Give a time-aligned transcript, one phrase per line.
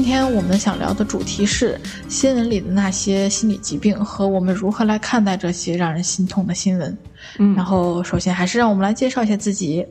[0.00, 6.96] 今天我们想聊的主题是新闻里的那些心理疾病和我们如何来看待这些让人心痛的新闻。
[7.36, 9.86] 嗯然后，首先还是让我们来介绍一下自己。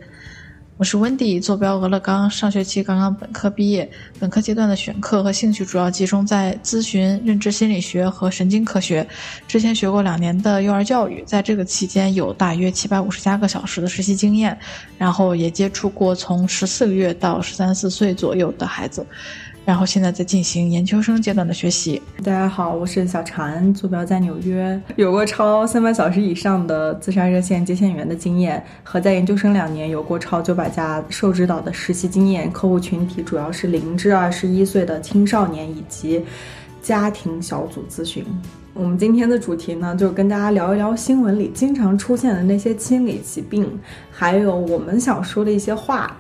[0.78, 3.88] 我是温迪，坐标俄勒冈，上学期刚刚本科毕业。
[4.18, 9.08] 本科阶段的选课和兴趣主要集中在咨询、认知心理学和神经科学。
[9.48, 14.58] 之前学过两年的幼儿教育，在这个期间有大约七百五十加个小时的实习经验，
[14.98, 19.06] 然后也接触过从十四个月到十三四岁左右的孩子。
[19.70, 22.02] 然后现在在进行研究生阶段的学习。
[22.24, 32.52] 大家好，我是小婵，坐标在纽约，有过超三百小时以上的自杀热线接线员的经验，和在研究生两年有过超九百家受指导的实习经验。
[32.52, 36.26] 客户群体主要是零至二十一岁的青少年以及
[36.82, 38.26] 家庭小组咨询。
[38.74, 46.18] 我们今天的主题呢，就跟大家聊一聊新闻里经常出现的那些心理疾病，还有我们想说的一些话。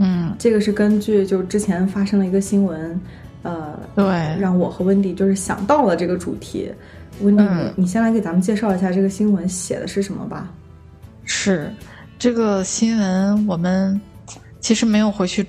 [0.00, 3.00] 嗯，这个是根据就之前发生了一个新闻，
[3.42, 4.04] 呃，对。
[4.40, 6.72] 让我和温迪就是想到了这个主题。
[7.20, 7.66] 温迪，嗯。
[7.76, 10.48] 你你先来给咱们介绍一下这个新闻写的是什么吧？
[11.24, 11.70] 是。
[12.18, 14.00] 这个新闻，我们
[14.58, 15.46] 其实没有回去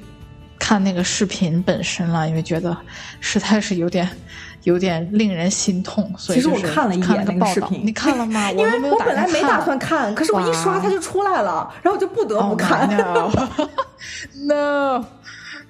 [0.59, 2.75] 看那个视频本身了，因为觉得
[3.19, 4.07] 实在是有点
[4.63, 7.81] 有点令人心痛，所以其实我就是看了一眼个报道那个视频。
[7.85, 8.51] 你看了吗？
[8.55, 12.89] 因为我本来没打算看，可是我一刷它就出来了，然后我就不得不 Oh 看。
[14.47, 15.03] no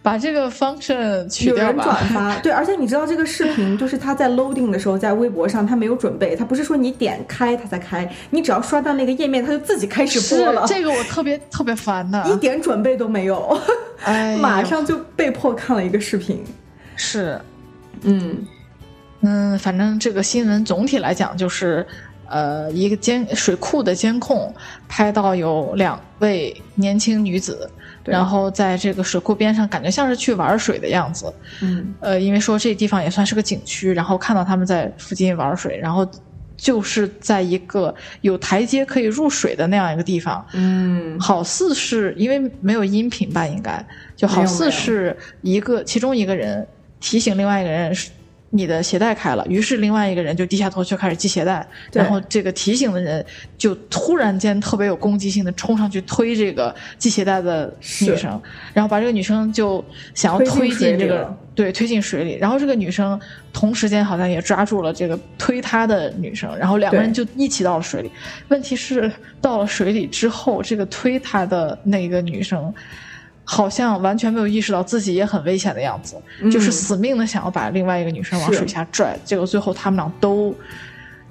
[0.03, 1.99] 把这个 function 取有人掉吧。
[1.99, 13.55] 转发， 对，而且你知道这个视频就是他在 loading 的时候，在微博上他没有准备，他不是说你点开它才开，你只要刷到那个页面，它就自己开始播了，这个我特别特别烦的， 一点准备都没有，
[14.03, 16.43] 哎马上就被迫看了一个视频。
[16.95, 17.39] 是
[18.01, 18.43] 嗯
[19.21, 21.85] 嗯，反正这个新闻总体来讲就是，
[22.27, 24.51] 呃，一个监水库的监控
[24.87, 31.33] 拍到有两位年轻女子，对然后在这个水库边上，感觉像是去玩水的样子。
[31.61, 31.93] 嗯。
[31.99, 36.09] 呃，因为说这地方也算是个景区，然后看到他们在附近玩水，然后
[36.57, 41.19] 就是在一个有台阶可以入水的那样一个地方，嗯。
[41.19, 43.85] 好似是因为没有音频吧，应该。
[44.15, 46.65] 就好似是一个其中一个人
[46.99, 48.11] 提醒另外一个人是
[48.53, 53.25] 你的鞋带开了，于是另外一个人就低下头去开始系鞋带，然后这个提醒的人
[53.57, 58.41] 就突然间特别有攻击性的冲上去推这个系鞋带的女生，
[58.73, 63.17] 然后把这个女生就想要推进这个对推进水里，然后这个女生
[63.53, 68.11] 同时间好像也抓住了这个推她的女生，然后两个人就一起到了水里。
[68.49, 69.09] 问题是
[69.39, 72.73] 到了水里之后，这个推她的那个女生。
[73.53, 76.15] 好像完全没有意识到自己也很危险的样子，
[76.49, 80.55] 就是死命的想要把另外一个女生往水下拽，结果最后他们俩都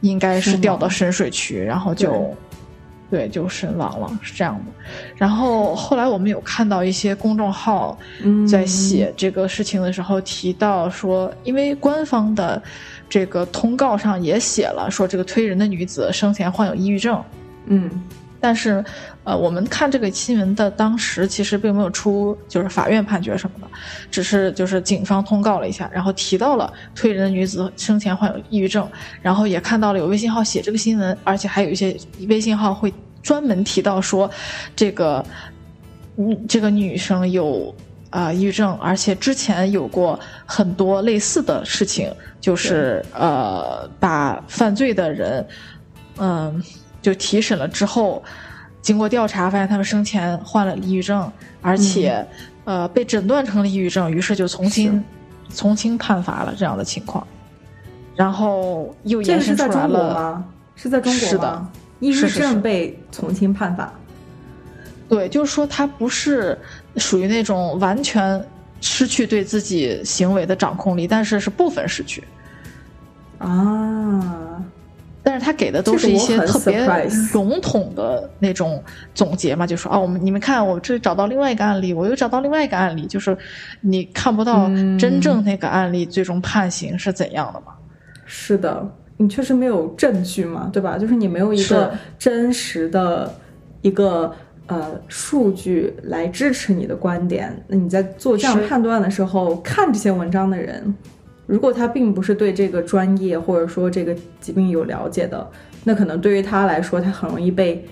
[0.03, 2.37] 应该是掉到深水区，然后就
[3.09, 4.73] 对就身亡了，是这样的。
[5.17, 12.63] 然后后来我们有看到一些公众号嗯在写这个事情的时候提到说，因为官方的
[13.09, 17.25] 这个通告上也写了说这个推人的女子生前患有抑郁症，
[17.65, 17.91] 嗯
[18.41, 18.83] 但是，
[19.25, 23.67] 呃，我们看这个新闻的当时，其实并没有出就是法院判决什么的，
[24.11, 28.89] 只是就是警方通告了一下，然后提到了推人的女子生前患有抑郁症，
[29.21, 31.95] 然后也看到了有微信号写这个新闻，而且还有一些
[32.29, 32.93] 微信号会
[33.23, 34.31] 专门提到说，
[34.75, 35.23] 这个，
[36.17, 37.75] 嗯，这个女生有
[38.09, 45.47] 啊、抑郁症，而且之前有过很多类似的事情，就是呃，把犯罪的人，
[46.17, 46.61] 嗯、
[47.03, 48.23] 就提审了之后，
[48.83, 51.31] 经过调查发现他们生前患了抑郁症，
[51.61, 52.27] 而且、
[52.65, 55.03] 呃被诊断成了抑郁症，于是就从轻
[55.49, 57.27] 从轻判罚了这样的情况，
[58.15, 60.15] 然后又延伸出来了。
[60.15, 60.45] 吗？
[60.77, 61.29] 是在中国吗？
[61.29, 61.67] 是的，
[61.99, 63.93] 抑郁症被从轻判罚。
[65.11, 66.57] 对，就是说他不是
[66.97, 68.43] 属于那种完全
[68.81, 72.25] 失去对自己行为的掌控力，但是是部分失去。
[73.39, 74.63] 啊，
[75.23, 76.87] 但是他给的都是一些特别
[77.35, 78.83] 笼统的那种
[79.15, 83.37] 总结嘛，就说啊，我们你们看，我这里找到另外一个案例，我又找到另外一个案例，就是
[83.83, 87.75] 你看不到嗯真正那个案例最终判刑是怎样的嘛？
[88.25, 88.89] 是的，
[89.19, 90.97] 你确实没有证据嘛，对吧？
[90.97, 93.31] 就是你没有一个真实的
[93.83, 94.33] 一个
[94.69, 97.55] 呃数据来支持你的观点。
[97.67, 100.95] 那你在做这样判断的时候，看这些文章的人，
[101.51, 105.45] 如果他并不是对这个专业或者说这个疾病有了解的，
[105.83, 107.85] 那可能对于他来说，他很容易被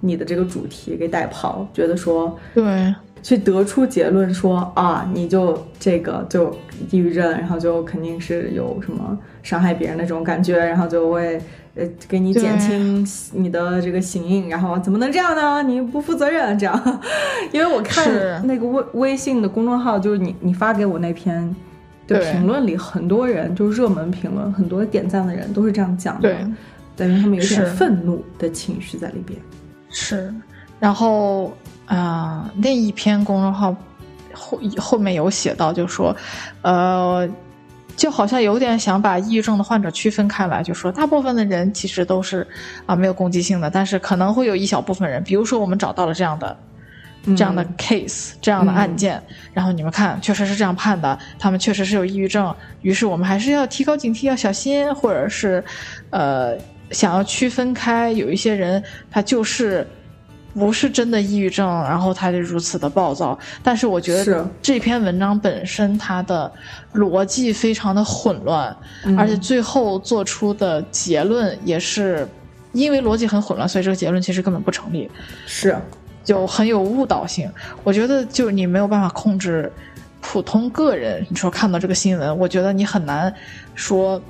[0.00, 6.54] 你的这个主题给带跑，觉得说对，去得出结论说啊，你就这个就
[6.90, 11.40] 抑郁症，然后就肯定是有什么伤害别人那种感觉，然后就会
[11.76, 15.62] 呃给你减轻你的这个刑印，然后怎么能这样呢？
[15.62, 17.00] 你不负责任这样，
[17.52, 21.54] 因为我看那个微微信的公众号，就是你你发给我那篇的
[22.06, 26.46] 对评论里，很多人就热门评论，很多点赞的人都是这样讲的，对，
[26.96, 29.38] 等于他们有点愤怒的情绪在里边。
[29.88, 30.32] 是，
[30.78, 31.46] 然后
[31.86, 33.74] 啊、呃那一篇公众号
[34.32, 36.14] 后后面有写到，就说，
[36.62, 37.28] 呃，
[37.96, 42.46] 就好像有点想把抑郁症的患者区分开来，就说大部分的人其实都是
[42.86, 46.56] 啊、没有攻击性的，但是可能会有一小部分人，比如说我们找到了这样的。
[47.36, 47.74] 这样的嗯。
[47.76, 49.22] case，这样的案件，
[49.52, 55.62] 然后你们看，确实是这样判的，他们确实是有抑郁症，于是我们还是要提高警惕，要小心，或者是，
[56.10, 56.56] 呃，
[56.90, 59.86] 想要区分开，有一些人他就是
[60.54, 63.36] 不是真的抑郁症，然后他就如此的暴躁。
[63.62, 66.50] 但是我觉得这篇文章本身它的
[66.94, 68.74] 逻辑非常的混乱，
[69.04, 69.18] 嗯。
[69.18, 72.26] 而且最后做出的结论也是
[72.72, 75.10] 因为逻辑很混乱，所以这个结论其实根本不成立。
[75.46, 75.76] 是，
[76.24, 77.50] 就很有误导性。
[77.84, 79.70] 我觉得就是你没有办法控制
[80.20, 83.32] 普通个人，你说看到这个新闻，我觉得你很难
[83.74, 84.20] 说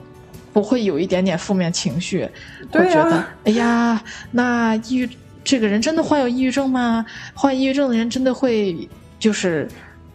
[0.53, 2.29] 不会有一点点负面情绪。
[2.71, 4.03] 对啊我觉得，哎呀，
[4.33, 5.09] 那抑郁
[5.45, 7.07] 这个人真的患有抑郁症吗？
[7.33, 8.89] 患抑郁症的人真的会
[9.19, 9.69] 就是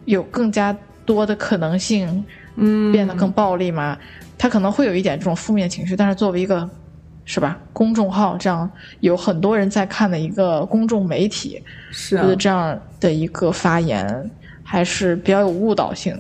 [0.06, 3.98] 有更加多的可能性嗯，变得更暴力吗？
[4.38, 6.70] 他可能会有一点这种负面情绪，但是作为一个
[7.30, 8.68] 是吧公众号这样
[9.02, 11.62] 有很多人在看的一个公众媒体，
[11.92, 14.32] 是啊觉得这样的一个发言
[14.64, 16.20] 还是比较有误导性。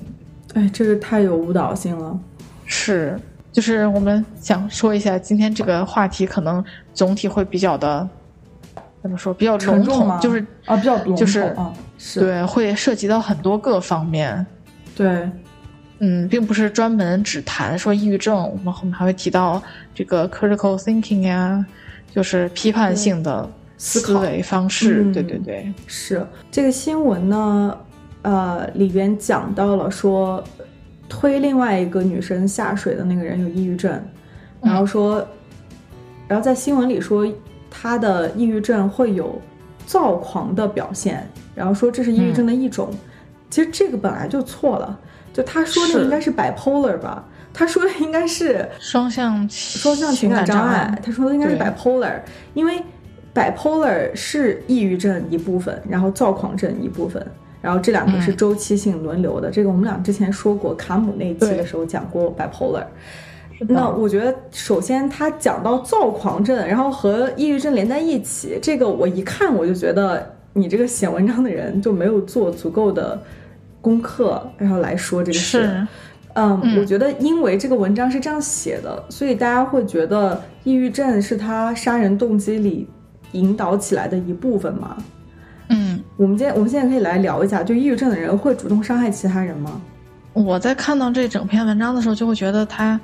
[0.53, 2.15] 哎，这个太有误导性了。
[2.63, 3.19] 是，
[3.51, 6.63] 就是我们想说一下，今天这个话题可能
[6.94, 8.07] 总体会比较的
[9.01, 14.45] 怎么说，比较笼统，就是啊，比较笼统就是啊，是对，会涉及到很多个方面。
[14.95, 15.27] 对
[15.99, 19.61] 嗯，并不是专门只谈说抑郁症，我们后面还会提到
[19.93, 21.65] 这个 critical thinking 呀，
[22.13, 25.03] 就是批判性的思考思维方式。
[25.03, 27.77] 嗯对对对，是这个新闻呢，
[28.21, 30.43] 呃，里边讲到了说
[31.09, 34.01] 推另外一个女生下水的那个人有抑郁症，
[34.61, 35.25] 然后说，
[36.27, 37.27] 然后在新闻里说
[37.69, 39.41] 他的抑郁症会有
[39.85, 42.89] 躁狂的表现，然后说这是抑郁症的一种。
[43.49, 44.99] 其实这个本来就错了，
[45.33, 47.23] 就他说的应该是 bipolar 吧，
[47.53, 51.65] 他说的应该是双向双向情情感感障碍，他说的应该是对。
[51.65, 52.13] bipolar，
[52.53, 52.81] 因为
[53.33, 57.25] bipolar 是抑郁症一部分，然后躁狂症一部分，
[57.61, 58.37] 然后这两个是嗯。
[58.37, 59.49] 周期性轮流的。
[59.51, 62.83] 这个我们俩之前说过，卡姆那一期的时候讲过 bipolar。
[63.67, 73.21] 那我觉得，首先他讲到躁狂症，然后和抑郁症连在一起，这个我一看我就觉得你这个写文章的人就没有做足够的
[73.81, 75.87] 功课，然后来说这个事。
[76.33, 82.87] 嗯，嗯我觉得因为这个文章是这样写的，所以大家会觉得抑郁症是他杀人动机里
[83.31, 84.97] 引导起来的一部分嘛。
[85.69, 89.81] 嗯，我们今天我们现在可以来聊一下，就抑郁症的人会主动伤害其他人吗？
[90.33, 92.99] 我在看到这整篇文章的时候，就会觉得他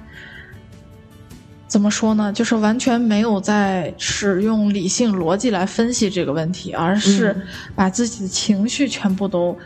[1.67, 2.31] 怎么说呢？
[2.31, 7.41] 就是完全没有在使用理性逻辑来分析这个问题，而是嗯
[7.75, 9.57] 把自己的情绪全部都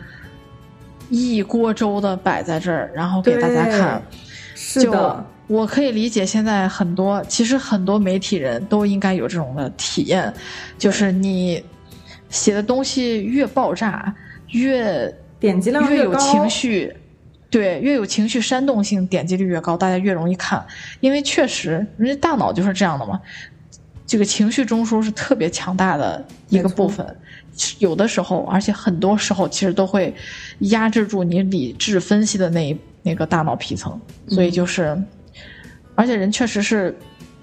[1.10, 4.02] 一锅粥的摆在这儿，然后给大家看。
[4.74, 10.32] 就是的，我可以理解，现在很多其实很多媒体人都应该有这种的体验，
[10.78, 11.64] 就是你
[12.28, 14.14] 写的东西越爆炸，
[14.48, 16.94] 越点击量高，越有情绪，
[17.48, 20.64] 对，越有情绪煽动性，点击率越高，大家越容易看。
[21.00, 23.20] 因为确实，人家大脑就是这样的嘛，
[24.10, 27.06] 这个情绪中枢是特别强大的一个部分。
[27.78, 30.12] 有的时候，而且很多时候，其实都会
[30.58, 35.00] 压制住你理智分析的那一那个大脑皮层，所以就是，
[35.94, 36.92] 而且人确实是，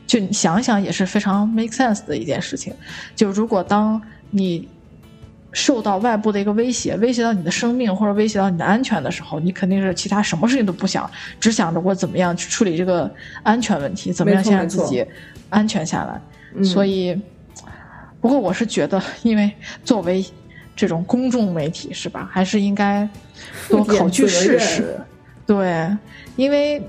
[0.05, 2.73] 就你想想也是非常 make sense 的一件事情。
[3.15, 4.67] 就如果当你
[5.53, 11.09] 受到外部的一个威胁，威胁到你的生命或者威胁到你的安全的时候，你肯定是其他什么事情都不想，
[11.39, 13.09] 只想着我怎么样去处理这个
[13.41, 15.05] 安全问题，怎么样先让自己
[15.49, 16.19] 安全下来。
[16.55, 17.19] 嗯所以，
[18.19, 19.51] 不过我是觉得，因为
[19.83, 20.25] 作为
[20.75, 23.07] 这种公众媒体是吧，还是应该
[23.69, 24.99] 多考据事实。
[25.45, 25.87] 对，
[26.35, 26.81] 因为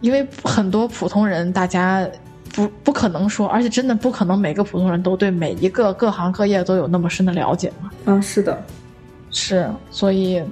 [0.00, 2.08] 因为很多普通人，大家
[2.52, 7.90] 不不可能说，而且真的不可能每个普通人都对每一个各行各业都有那么深的了解嘛。
[8.04, 8.64] 啊，是的，
[9.30, 10.42] 是，所以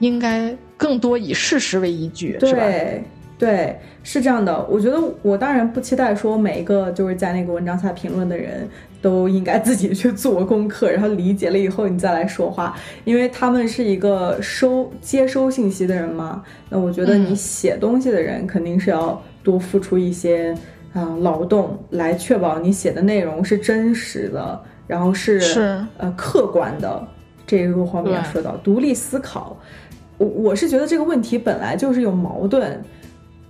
[0.00, 2.60] 应该更多以事实为依据，是吧？
[2.60, 3.04] 对
[3.38, 4.64] 对，是这样的。
[4.70, 8.66] 我觉得我当然不期待说每一个就是在那个文章下评论的人
[9.02, 12.74] 都应该自己去做功课，然后理解了以后你再来说话，
[13.04, 16.42] 因为他们是一个收接收信息的人嘛。
[16.70, 20.56] 那我觉得你写东西的人肯定是要多付出一些
[20.94, 27.06] 啊、劳动，来确保你写的内容是真实的，然后是是呃客观的。
[27.46, 29.56] 这个方面对说到独立思考，
[30.18, 32.78] 我我是觉得这个问题本来就是有矛盾，对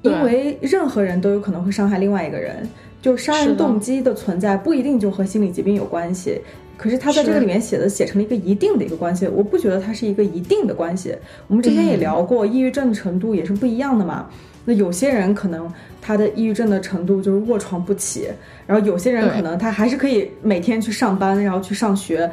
[0.02, 2.68] 因为任何人都有可能会伤害另外一个人，
[3.02, 6.40] 就杀人动机的存在不一定就和心理疾病有关系。
[6.76, 11.12] 可是他在这个里面写的写成了一个一定的一个关系，我不觉得它是一个一定的关系。
[11.48, 14.26] 我们之前也嗯聊过，抑郁症的程度也是不一样的嘛。
[14.64, 15.68] 那有些人可能
[16.00, 18.28] 他的抑郁症的程度就是卧床不起，
[18.64, 22.30] 然后有些人可能他还是可以每天去上班，然后去上学，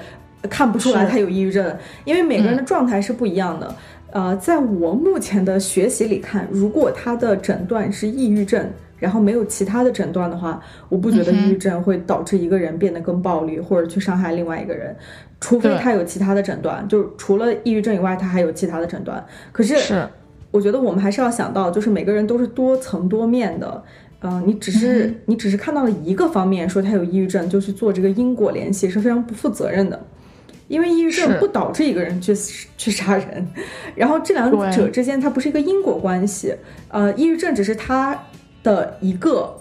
[0.47, 3.75] 看不出来他有抑郁症，因为每个人的嗯状态是不一样的。
[4.15, 8.65] 呃，在我目前的学习里看，如果他的诊断是抑郁症，
[8.97, 10.57] 然后没有其他的诊断的话，
[10.87, 14.95] 我不觉得抑郁症会导致一个人变得更暴力或者去伤害另外一个人，
[15.41, 19.21] 除非他有其他的诊断，就是除了抑郁症以外，他还有其他的诊断。
[19.51, 20.07] 可是是
[20.49, 23.83] 我觉得我们还是要想到，就是每个人都是多层多面的。
[24.21, 30.01] 嗯、你只是、嗯你只是看到了一个方面，说他有抑郁症，就去做这个因果联系，是非常不负责任的。
[30.67, 32.35] 因为抑郁症不导致一个人去
[32.77, 33.47] 去杀人，
[33.95, 36.55] 然后这两者之间它不是一个因果关系。
[36.89, 38.19] 呃，抑郁症只是他
[38.63, 39.55] 的一个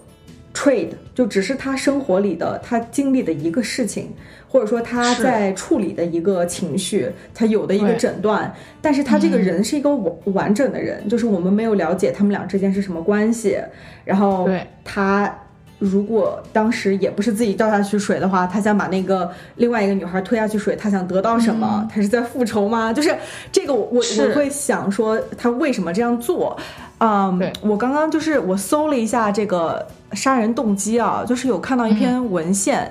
[0.54, 4.12] trade，就只是他生活里的他经历的一个事情，
[4.49, 8.54] 或者说他在处理的一个情绪，他有的一个诊断。
[8.80, 13.58] 但是他这个人是一个完完整的人，就是我们没有了解他们俩之间是什么关系，
[14.04, 15.40] 然后对他。
[15.84, 21.86] 如果当时也不是自己掉下去水的话，他想把那个另外一个女孩推下去水，他想得到什么？
[21.92, 22.90] 他是在复仇吗？
[22.94, 23.14] 就是
[23.52, 26.56] 这个我，我是我会想说他为什么这样做？
[26.98, 32.90] 嗯对，我刚刚就是我搜了一下这个杀人动机啊，就是有看到一篇文献，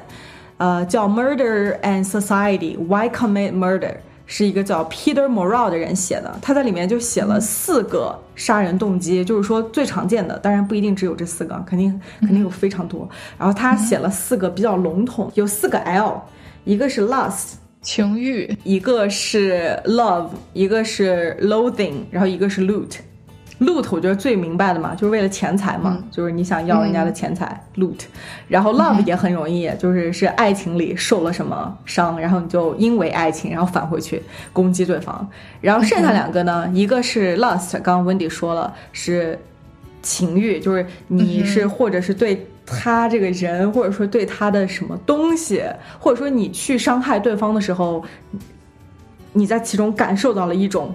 [0.57, 3.79] 呃，叫《Murder and Society: Why Commit Murder》。
[4.25, 13.07] 是一个叫 Peter Morrow 的人写的，他在里面就写了四个杀人动机，就是说最常见的，当然不一定只有这四个，肯定肯定有非常多。
[13.37, 16.21] 然后他写了四个比较笼统，有四个 L，
[16.63, 22.97] 一个是 lust，情欲，一个是 love，一个是 loathing，然后一个是 loot。
[23.59, 26.03] Loot 我觉得最明白的嘛，就是为了钱财嘛，嗯。
[26.11, 27.99] 就是你想要人家的钱财、loot。
[28.47, 35.27] 然后 love 也很容易，就是是爱情里受了什么伤，然后你就因为爱情，然后返回去攻击对方。
[35.61, 39.37] 然后剩下两个呢，一个是 lust，刚刚 Wendy 说了是
[40.01, 45.63] 情欲，就是你是或者是对他这个人，或者说对他的什么东西，
[45.99, 48.03] 或者说你去伤害对方的时候，
[49.31, 50.93] 你在其中感受到了一种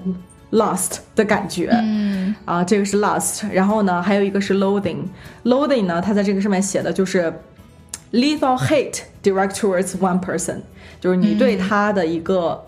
[0.50, 1.70] lust 的感觉。
[1.72, 4.98] 嗯啊，这个是 lost，然后呢，还有一个是 loathing。
[5.44, 7.32] loathing 呢，它在这个上面写的就是
[8.12, 10.56] lethal hate direct towards one person，
[11.00, 12.62] 就是你对他的一个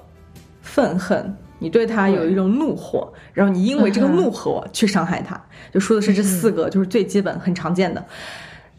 [0.62, 5.40] 愤恨，你对他有一种怒火，然后你因为这个怒火去伤害他，
[5.72, 8.04] 就说的是这四个，就是最基本、很常见的。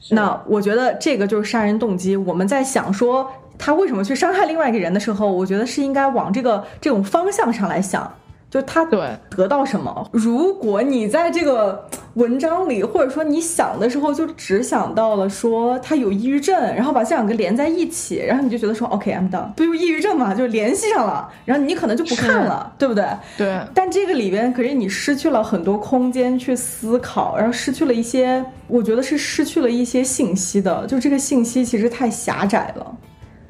[0.09, 2.15] 那我觉得这个就是杀人动机。
[2.17, 8.11] 我们在想说他为什么去伤害另外一个人的时候，我觉得是应该往这个这种方向上来想，
[8.51, 10.07] 就他对得到什么。
[10.11, 23.05] 如果你在这个文章里，或者说你想的时候，就只想到了说他有抑郁症，然后把这两个连在一起，然后你就觉得说 OK，I'm、done，不就抑郁症嘛，就联系上了，然后你可能就不看了，对不对？
[23.37, 32.97] 对，但这个里边，可是你失去了很多空间去思考，然后失去了一些，我觉得是失去了一些信息的，就这个信息其实太狭窄了。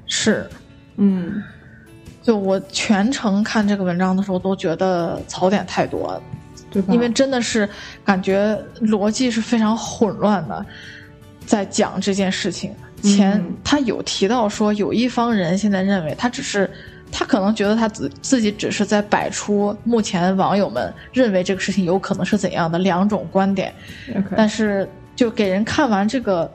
[0.06, 0.48] 是。
[0.98, 1.42] 嗯，
[2.22, 6.22] 就我全程看这个文章的时候，都觉得槽点太多了，
[6.70, 6.94] 对吧？
[6.94, 7.68] 因为真的是
[8.06, 10.66] 感觉逻辑是非常混乱的，
[11.46, 12.74] 在讲这件事情。
[13.02, 16.70] 前、嗯他有提到说，有一方人现在认为他只是，
[17.12, 23.74] 他可能觉得他自自己只是在摆出目前网友们认为这个事情有可能是怎样的两种观点
[24.38, 26.52] 但是就给人看完这个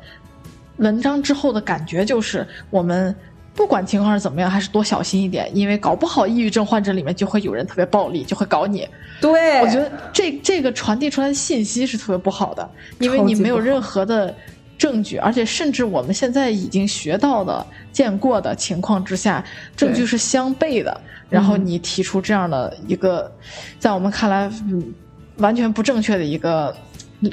[0.76, 3.12] 文章之后的感觉就是，我们
[3.56, 8.86] 不管情况是怎么样，还是多小心一点，因为搞不好抑郁症患者里面就会有人特别暴力，就会搞你。
[9.20, 14.32] 对，我觉得这这个传递出来的信息是特别不好的，因为你没有任何的
[14.76, 19.42] 证据，而且甚至我们现在已经学到的、见过的情况之下，
[19.74, 21.00] 证据是相悖的。
[21.28, 23.32] 然后你提出这样的一个，
[23.80, 24.94] 在我们看来，嗯，
[25.38, 26.72] 完全不正确的一个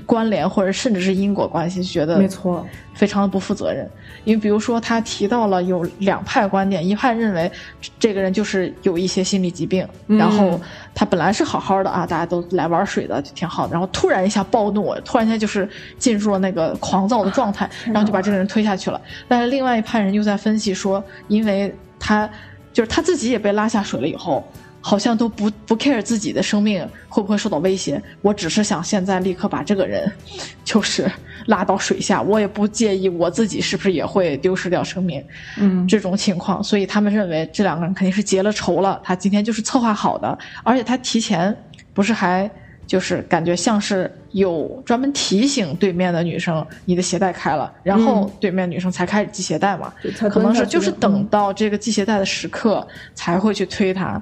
[0.05, 3.89] 关联或者甚至是因果关系，觉得没错，非常的不负责任。
[4.23, 7.51] 因为比如说他提到了有两派观点，一派认为
[7.99, 10.59] 这个人就是有一些心理疾病，然后
[10.95, 19.01] 他本来是好好的啊，大家都来玩水的就挺好的，然后突然一下暴怒，突然间就是进入了那个狂躁的状态，然后就把这个人推下去了。
[19.27, 22.29] 但是另外一派人又在分析说，因为他
[22.71, 24.41] 就是他自己也被拉下水了以后。
[24.85, 30.11] 好像都不不 care 自己的生命会不会受到威胁，我只是想现在立刻把这个人，
[30.65, 31.09] 就是
[31.45, 35.23] 拉到水下，我也不介意我自己是不是也会丢失掉生命，
[35.57, 41.55] 嗯，这种情况，所以他们认为这两个人肯定是结了仇了，他今天就是策划好的，而且他提前
[41.93, 42.51] 不是还
[42.85, 49.93] 就是感觉像是有专门提醒对面的女生你的鞋带开了，然后对面女生才开始系鞋带嘛，
[50.29, 52.85] 可能是就是等到这个系鞋带的时刻
[53.15, 54.21] 才会去推他。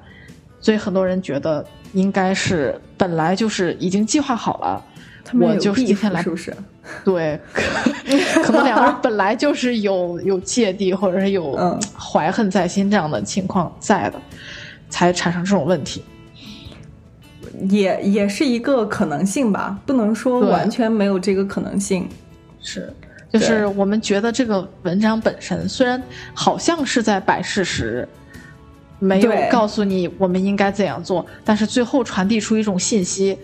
[0.62, 4.86] 所以很多人觉得应该是本来就是已经计划好了，
[5.34, 6.56] 我就是今天来是不是？
[7.06, 7.40] 对，
[8.44, 11.56] 可能两个人本来就是有有芥蒂或者是有
[11.98, 14.20] 怀恨在心这样的情况在的，
[14.90, 16.04] 才产生这种问题。
[17.70, 22.08] 也也是一个可能性吧，不能说完全没有这个可能性。
[22.60, 22.92] 是，
[23.32, 26.02] 就是我们觉得这个文章本身虽然
[26.34, 28.08] 好像是在摆事实。
[29.04, 33.36] 没有告诉你我们应该怎样做，但是最后传递出一种信息：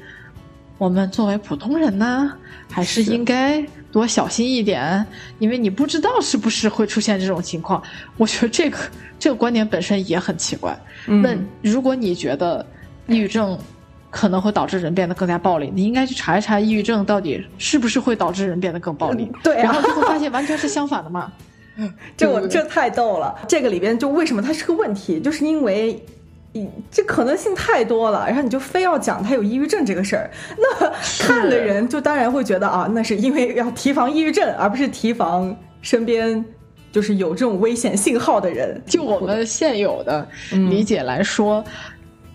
[0.77, 2.31] 我们作为普通人呢，
[2.69, 3.59] 还是应该
[3.91, 5.03] 多小心一点，
[5.39, 7.81] 因为你不知道是不是会出现这种情况。
[8.17, 8.77] 我觉得这个
[9.17, 10.79] 这个观点本身也很奇怪。
[11.07, 12.63] 那如果你觉得
[13.07, 13.57] 抑郁症
[14.11, 19.27] 可能会导致人变得更加暴力，你应该去查一查抑郁症到底是不是会导致人变得更暴力。
[19.43, 21.33] 对，然后就会发现完全是相反的嘛。
[22.17, 26.03] 这我这太逗了，这个里边就为什么它是个问题，就是因为，
[26.89, 36.43] 这可能性太多了，然后你就非要讲他有抑郁症这个事儿，那看的人就当然会觉得啊，那是因为要提防抑郁症，而不是提防身边
[36.91, 38.81] 就是有这种危险信号的人。
[38.88, 41.63] 就我们现有的理解来说，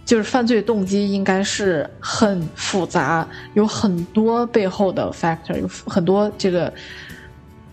[0.04, 6.72] 就是犯罪动机应该是很复杂，有很多背后的 factor，有很多这个。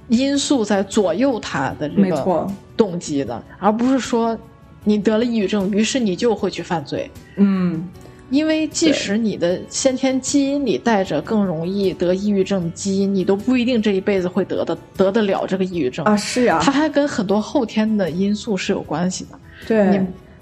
[0.10, 4.38] 因素在左右他的这个动机的，而不是说
[4.84, 7.10] 你得了抑郁症，于是你就会去犯罪。
[7.38, 7.88] 嗯，
[8.30, 16.18] 因为即使你的先天基因里带着更容易得抑郁症的基因，你都不一定这一辈子会得的得得了这个抑郁症啊。
[16.18, 19.40] 是啊，它还跟很多后天的因素是有关系的。
[19.68, 19.90] 对，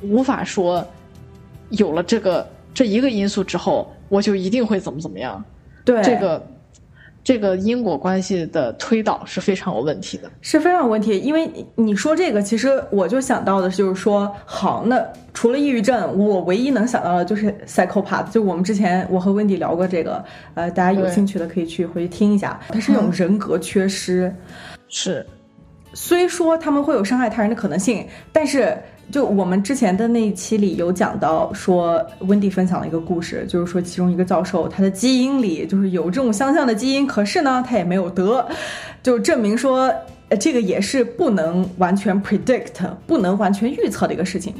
[0.01, 0.85] 你无法说
[1.69, 5.43] 有了这个这一个因素之后，我就一定会怎么怎么样。
[5.83, 6.41] 对，这个。
[7.27, 11.19] 这个因果关系的推导是非常有问题的，是非常有问题。
[11.19, 18.31] 因为你说这个，其实我就想到的就是说，好，那除了抑郁症，我唯一能想到的就是 psychopath。
[18.31, 22.57] 就我们之前我和温迪聊过这个，呃，大家有兴趣的可以去回去听一下。
[22.69, 24.33] 它是一种人格缺失，
[24.87, 25.27] 是。
[25.91, 28.73] 虽说他们会有伤害他人的可能性，但是。
[29.11, 38.45] 就我们之前的那一期里有讲到，说温迪分享了一个故事，就是说其中一个教授他的基因里就是有这种相像的基因，可是呢他也没有得，
[39.01, 39.93] 就证明说
[40.39, 42.73] 这个也是不能完全 predict，
[43.05, 44.53] 不能完全预测的一个事情。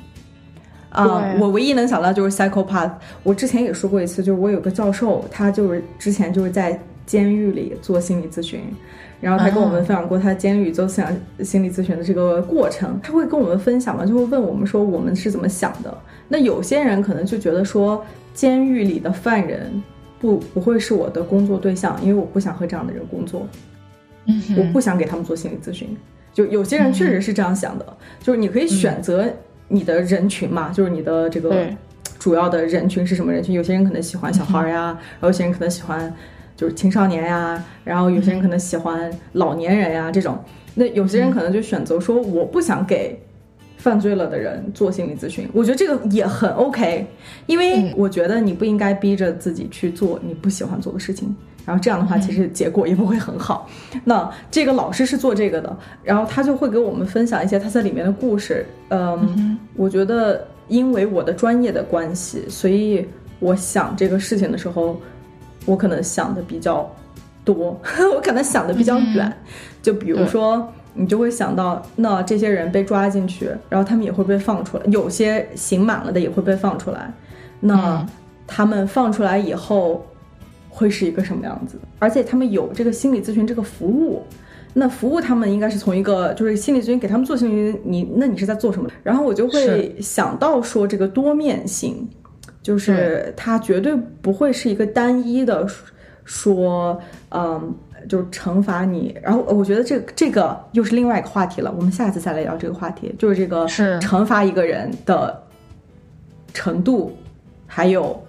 [0.89, 2.91] 啊，我唯一能想到就是 psychopath。
[3.23, 8.61] 我之前也说过一次，就是我有个教授，他就是之前就是在监狱里做心理咨询。
[9.19, 11.11] 然后他跟我们分享过他监狱做思想
[11.43, 15.97] 心理咨询的这个过程，他会跟我们分享嘛，就会问我们说我们是怎么想的。
[16.27, 19.81] 那有些人可能就觉得说，监狱里的犯人
[20.19, 23.47] 不不会是我的工作对象，因为我不想和这样的人工作，
[24.25, 25.89] 嗯，我不想给他们做心理咨询。
[26.31, 29.25] 就有些人确实是这样想的，就是你可以选择
[29.67, 31.65] 你的人群嘛，就是你的这个
[32.19, 33.55] 主要的人群是什么人群？
[33.55, 36.13] 有些人可能喜欢小孩呀，然后有些人可能喜欢。
[36.57, 40.37] 就是青少年呀，然后有些人可能喜欢老年人呀，这种。
[40.73, 43.19] 那有些人可能就选择说，我不想给
[43.77, 45.47] 犯罪了的人做心理咨询。
[45.53, 47.05] 我觉得这个也很 OK，
[47.45, 53.69] 因为我觉得你不应该逼着自己去做你不喜欢做的事情，然后这样的话其实结果也不会很好。
[54.03, 58.65] 那这个老师是做这个的，然后他就会给我们分享一些他在里面的故事。
[58.89, 63.07] 嗯，我觉得因为我的专业的关系，所以
[63.39, 64.99] 我想这个事情的时候。
[65.67, 66.89] 我可能想的比较
[67.45, 67.79] 多，
[68.15, 69.31] 我可能想的比较远，
[69.83, 77.13] 就比如说，你就会想到，那这些人被抓进去，然后他们也会被放出来，有些刑满了的也会被放出来，
[77.59, 78.03] 那
[78.47, 80.03] 他们放出来以后
[80.69, 81.77] 会是一个什么样子？
[81.99, 84.23] 而且他们有这个心理咨询这个服务，
[84.73, 88.89] 那服务他们应该是从一个就是心理咨询给他们做心理咨询，你那你是在做什么？
[89.03, 92.07] 然后我就会想到说这个多面性。
[92.67, 95.65] 就是它绝对不会是一个单一的
[96.25, 97.73] 说，嗯，
[98.09, 99.17] 就惩罚你。
[99.23, 105.41] 然后我觉得这这个又是另外一个话题了，我们下次再来聊这个话题，就是这个是惩罚一个人的
[106.53, 107.17] 程度，
[107.65, 108.21] 还有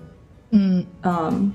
[0.50, 1.52] 嗯嗯，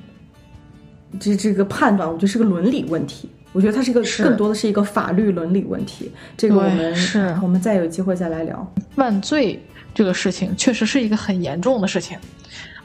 [1.17, 3.29] 这这个判断，我觉得是个伦理问题。
[3.53, 6.11] 我觉得它是一个更多的是一个法律伦理问题。
[6.35, 8.73] 这个我们是我们再有机会再来聊。
[8.93, 9.57] 犯罪
[9.93, 12.17] 这个事情确实是一个很严重的事情，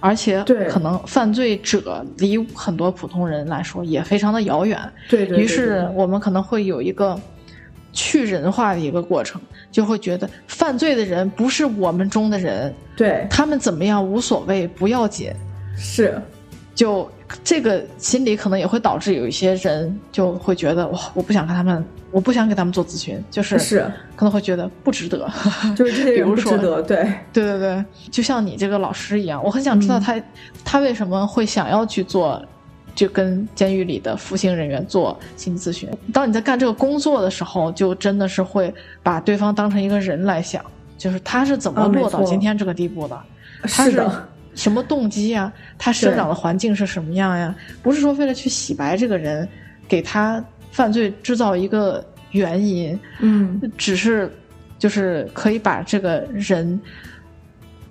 [0.01, 4.79] 而且对可能犯罪者离很多普通人来说也非常的遥远。
[5.09, 7.21] 对对对于是我们可能会有一个
[7.93, 9.41] 去人化的一个过程，
[9.73, 15.33] 就会觉得犯罪的人不是我们中的人，对他们怎么样无所谓，不要紧。
[15.77, 16.21] 是
[16.75, 17.11] 就
[17.45, 23.81] 这个心理可能也会导致有一些人就会觉得哇，我不想跟他们，我不想给他们做咨询，就是是，
[24.17, 25.31] 可能会觉得不值得。
[25.77, 26.83] 就是这些人比如说不值得。
[26.83, 26.97] 对
[27.33, 30.21] 对对对，就像你这个老师一样，我很想知道他、
[30.65, 32.43] 他为什么会想要去做，
[32.95, 35.89] 就跟监狱里的服刑人员做心理咨询。
[36.13, 40.65] 当你在干这个工作的时候，就真的是会把对方当成一个人来想，
[40.97, 43.21] 就是他是怎么落到今天这个地步的，
[43.63, 45.53] 他是是的，什么动机呀？
[45.79, 47.55] 他生长的环境是什么样呀？
[47.81, 49.49] 不是说为了去洗白这个人，
[49.87, 54.29] 给他犯罪制造一个原因，嗯，只是
[54.77, 56.79] 就是可以把这个人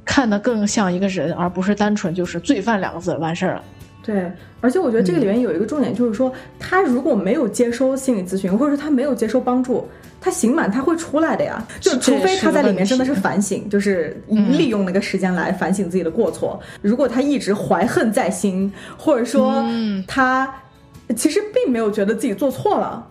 [0.04, 3.64] 看得更像一个人，而不是单纯就是罪犯两个字完事儿了。
[4.04, 4.30] 对。
[4.60, 9.88] 而且我觉得这个里面有一个重点，就是说他如果没有接收心理咨询，或者说他没有接收帮助。
[10.20, 16.60] 他刑满他会出来的呀，就除非他在里面真的是反省，就是利用那个时间来反省自己的过错。
[16.82, 20.04] 如果他一直怀恨在心，或者说嗯。
[20.08, 20.52] 他
[21.16, 23.08] 其实并没有觉得自己做错了，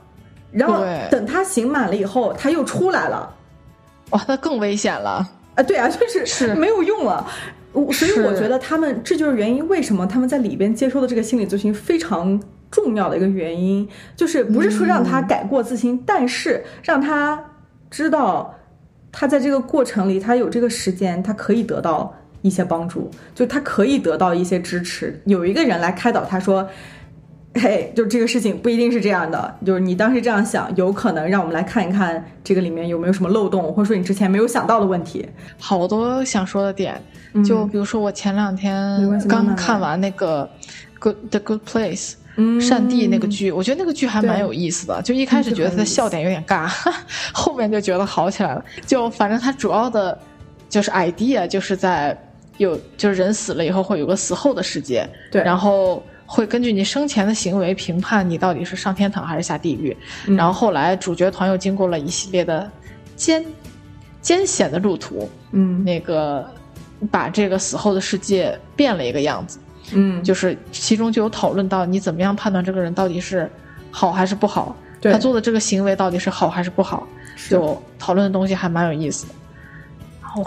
[0.50, 3.34] 然后等他刑满了以后，他又出来了，
[4.10, 5.26] 哇，那更危险了。
[5.54, 6.54] 啊，对啊，就是是。
[6.54, 7.26] 没有用了。
[7.92, 17.42] 所以我觉得他们这就是原因，为什么他们在里边接受的这个心理咨询非常重要的一个原因，就是不是说让他改过自新，但是让他
[17.90, 18.54] 知道
[19.10, 26.68] 他在这个过程里，他有这个时间，他可以得到一些帮助，就他可以得到一些支持，有一个人来开导他说。
[27.58, 35.26] 嘿，就这个事情不一定是这样的，就是你当时这样想，有可能让我们来看一看这个里面有没有什么漏洞，或者说你之前没有想到的问题。
[35.58, 37.02] 好多想说的点，
[37.42, 40.46] 就比如说我前两天刚看完那个
[40.98, 42.10] 《Good The Good Place》。
[42.36, 45.00] 嗯善地那个剧，我觉得那个剧还蛮有意思的。
[45.02, 46.70] 就一开始觉得他的笑点有点尬，
[47.32, 48.64] 后面就觉得好起来了。
[48.86, 50.18] 就反正他主要的，
[50.68, 52.16] 就是 idea 就是在
[52.58, 59.96] 有就是人死了以后会有个死后的世界，对然后会根据你生前的行为评判你到底是上天堂还是下地狱。
[60.26, 62.70] 嗯然后后来主角团又经过了一系列的
[63.14, 63.44] 艰
[64.20, 66.44] 艰险的路途，嗯那个
[67.10, 69.58] 把这个死后的世界变了一个样子。
[69.92, 73.48] 嗯，就是其中就有讨论到你怎么样判断这个人到底是
[73.90, 77.06] 好还是不好，对他做的这个行为到底是好还是不好，
[77.48, 79.32] 就讨论的东西还蛮有意思的。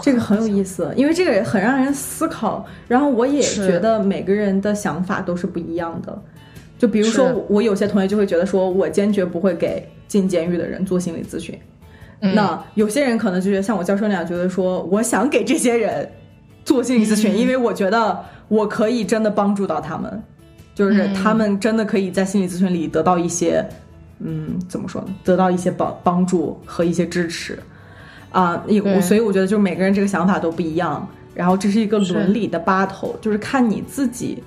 [0.02, 2.64] 这个很有意思，因为这个也很让人思考。
[2.86, 6.16] 然后我也觉得每个人的想法都是不一样的。
[6.78, 11.58] 就比如说我，我有些同学就会觉得说，我坚决不会给进监狱的人做心理咨询。
[12.20, 16.08] 嗯那有些人可能就觉得像我教授那样，觉得说，我想给这些人
[16.64, 20.22] 做心理咨询，嗯因为我觉得我可以真的帮助到他们，
[20.74, 23.64] 就是嗯他们真的可以在心理咨询里得到一些，
[24.18, 25.08] 嗯，怎么说呢？
[25.24, 27.58] 得到一些帮帮助和一些支持。
[28.30, 34.42] 啊，有对所以我觉得就是每个人这个想法都不一样，然后这是一个伦理的 battle，就是看你自己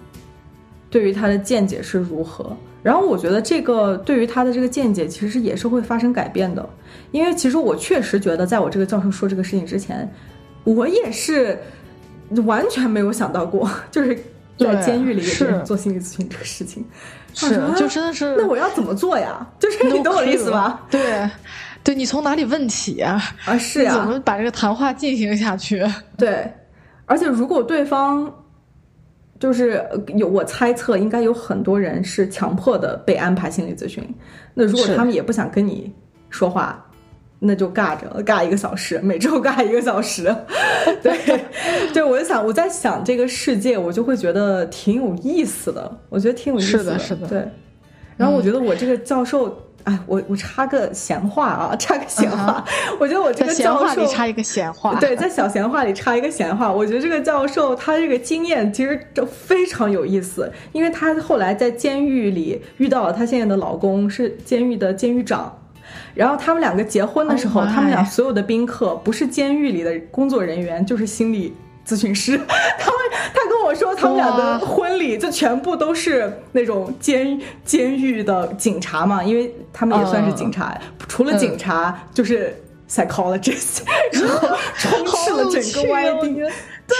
[0.89, 2.55] 对于他的见解是如何。
[2.81, 6.67] 然后我觉得这个对于他的这个见解其实也是会发生改变的，
[7.11, 10.09] 因为其实我确实觉得，在我这个教授说这个事情之前，
[10.65, 11.57] 我也是
[12.41, 14.17] 完全没有想到过， 就是
[14.57, 16.85] 在监狱里也是做心理咨询这个事情。
[17.35, 19.45] 是啊就真的是那我要怎么做呀？
[19.57, 20.81] 就是你懂我的意思吧？
[20.91, 21.27] 对，
[21.83, 25.83] 对你从哪里问起呀、啊，是呀、怎么把这个谈话进行下去？
[26.15, 26.51] 对，
[27.05, 28.31] 而且如果对方
[29.39, 34.07] 就是呃有我猜测，应该有很多人是强迫的被安排心理咨询。
[34.53, 35.91] 那如果他们也不想跟你
[36.29, 36.85] 说话，
[37.43, 40.23] 那就尬着尬一个小时，每周尬一个小时。
[41.03, 41.41] 对，
[41.93, 45.99] 对，我就想我在想这个世界，我就会觉得挺有意思的。
[46.09, 47.47] 我觉得挺有意思是的是的对。
[48.17, 49.59] 然后我觉得我这个教授。
[49.83, 52.63] 哎，我我插个闲话啊，插个闲话。
[52.97, 65.53] 我觉得我这个教授话里插一个闲话，对，在小闲话里插一个闲话，我觉得这个教授他这个经验其实就非常有意思，因为他后来在监狱里遇到了他现在的老公是监狱的监狱长，
[66.13, 71.55] 然后他们两个结婚的时候 Oh 他们俩所有的宾客不是监狱里的工作人员，就是心理
[71.87, 72.37] 咨询师。
[72.79, 72.99] 他们
[73.33, 82.55] 他跟我说他们俩的婚礼就全部都是那种监监狱的警察嘛，因为他们也算是警察，除了警察就是
[82.89, 86.51] psychologist，然后充斥了整个 YD。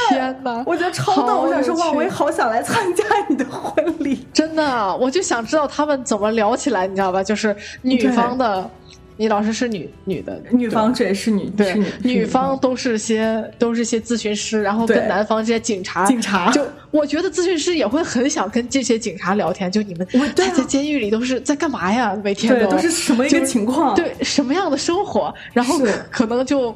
[0.09, 0.63] 天哪！
[0.65, 4.25] 我觉得超逗，我想说哇，我也好想来参加你的婚礼。
[4.33, 7.21] 真的，我就想知道他们怎么聊起来，你知道吧？
[7.21, 8.67] 就是女方的，
[9.15, 22.15] 你老师是女女的，女方对是女对是女女方都是些都是些咨询师，然后跟男方这些警察，警察就我觉得咨询师也会很想跟这些警察聊天，就你们对啊在在监狱里都是在干嘛呀？
[22.23, 23.95] 每天都都是什么一个情况？
[23.95, 26.75] 对什么样的生活，然后可能就，知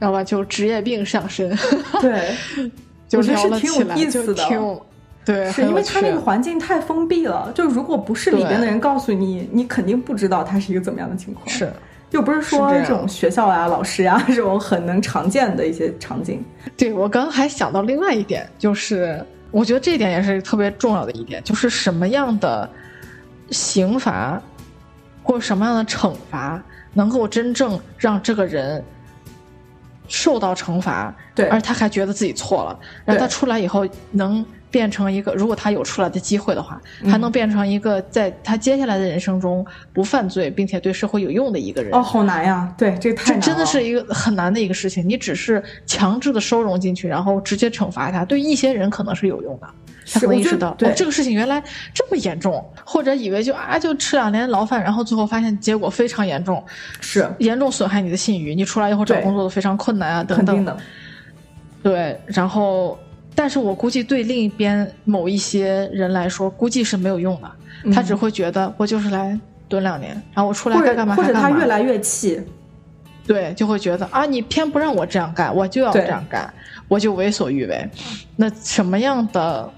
[0.00, 0.24] 道吧？
[0.24, 1.56] 就职业病上身，
[2.00, 2.34] 对，
[3.08, 4.58] 就聊是挺有了起来，意思的就挺
[5.24, 11.48] 对，是因为他那个环境太封闭了，就如果不是里边的人告诉你，你肯定不知道它是一个怎么样的情况。
[11.48, 11.72] 是。
[12.10, 16.44] 又不是说这种学校啊、老师啊这种很能常见的一些场景。
[16.76, 22.68] 对我刚刚还想到另外一点，就是我觉得这一点也是特别重要的一点，就是什么样的
[23.50, 24.38] 刑罚
[25.22, 28.84] 或什么样的惩罚能够真正让这个人
[30.06, 41.92] 受到惩罚，对而他还觉得自己错了，然后他出来以后能变成一个，如果他有出来的机会的话，还能变成一个在他接下来的人生中不犯罪，并且对社会有用的一个人。
[41.94, 42.74] 哦，好难呀！
[42.76, 43.40] 对，这个太难了。
[43.40, 49.66] 这真的是一个很难的一个事情，你只是强制的收容进去，然后直接惩罚他，对一些人可能是有用的，
[50.10, 56.64] 他可能意识到哦这个事情原来这么严重，或者以为就啊就吃两年牢饭，然后最后发现结果非常严重，
[57.02, 60.64] 是严重损害你的信誉，你出来以后找工作都非常困难啊等等。
[60.64, 60.74] 的。
[61.82, 62.96] 对，然后
[63.34, 67.50] 但是我估计对另一边某一些人来说，估计是没有用的，
[67.92, 71.50] 他只会觉得我就是来蹲两年，然后我出来嗯或者该干嘛或者该干嘛。
[71.50, 72.40] 他越来越气，
[73.26, 76.52] 对，就会觉得啊，你偏不让我这样干，我就要这样干，
[76.88, 77.88] 我就为所欲为。
[78.36, 79.68] 那什么样的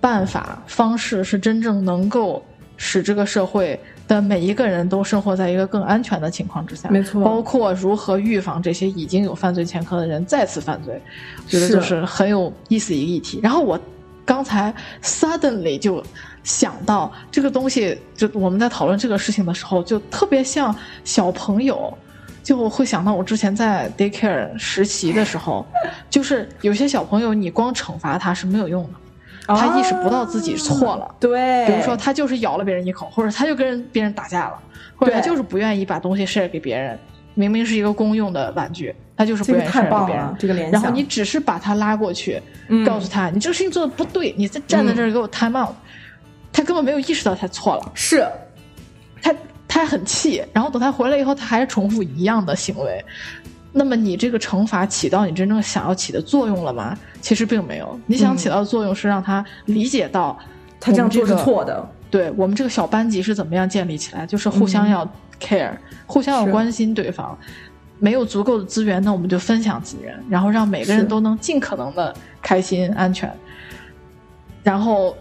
[0.00, 2.44] 办法方式是真正能够
[2.76, 6.88] 使这个社会的每一个人都生活在一个更安全的情况之下？
[6.90, 11.00] 没错包括如何预防这些已经有犯罪前科的人再次犯罪，
[11.36, 13.40] 我觉得就是很有意思一个议题。
[13.42, 13.78] 然后我
[14.24, 16.02] 刚才 suddenly 就
[16.42, 21.96] 想到这个东西，就我们在讨论这个事情的时候，就特别像小朋友。
[22.42, 25.64] 就会想到我之前在 daycare 实习的时候，
[26.10, 28.90] 就是有些小朋友你光惩罚他是没有用的，
[29.46, 31.04] 他意识不到自己错了。
[31.04, 34.58] 啊对，比如说他就是咬了别人一口，或者他就跟别人打架了，
[34.96, 36.98] 或者他就是不愿意把东西 share 给别人，
[37.34, 40.36] 明明是一个公用的玩具，他就是不愿意这个太 share 给别人棒了，。
[40.38, 40.80] 这个联想。
[40.80, 45.74] 然后你只是把他拉过去，嗯告诉他你这个事情做的不对，你在站在这儿给我 time out，、
[46.52, 48.26] 他根本没有意识到他错了，是
[49.20, 49.34] 他
[49.66, 53.04] 他还很气，然后等他回来以后，他还是重复一样的行为。
[53.76, 56.96] 那么你这个惩罚起到你真正想要起的作用了吗？
[57.20, 57.98] 其实并没有。
[58.06, 60.46] 你想起到的作用是让他理解到嗯
[60.78, 61.86] 他这样做是错的。
[62.08, 65.04] 对我们这个小班级是怎么样建立起来，就是互相要
[65.40, 65.72] care，、
[66.06, 67.36] 互相要关心对方。
[67.98, 73.32] 没有足够的资源，那我们就分享资源，然后让每个人都能尽可能的开心、安全。
[74.62, 75.16] 然后，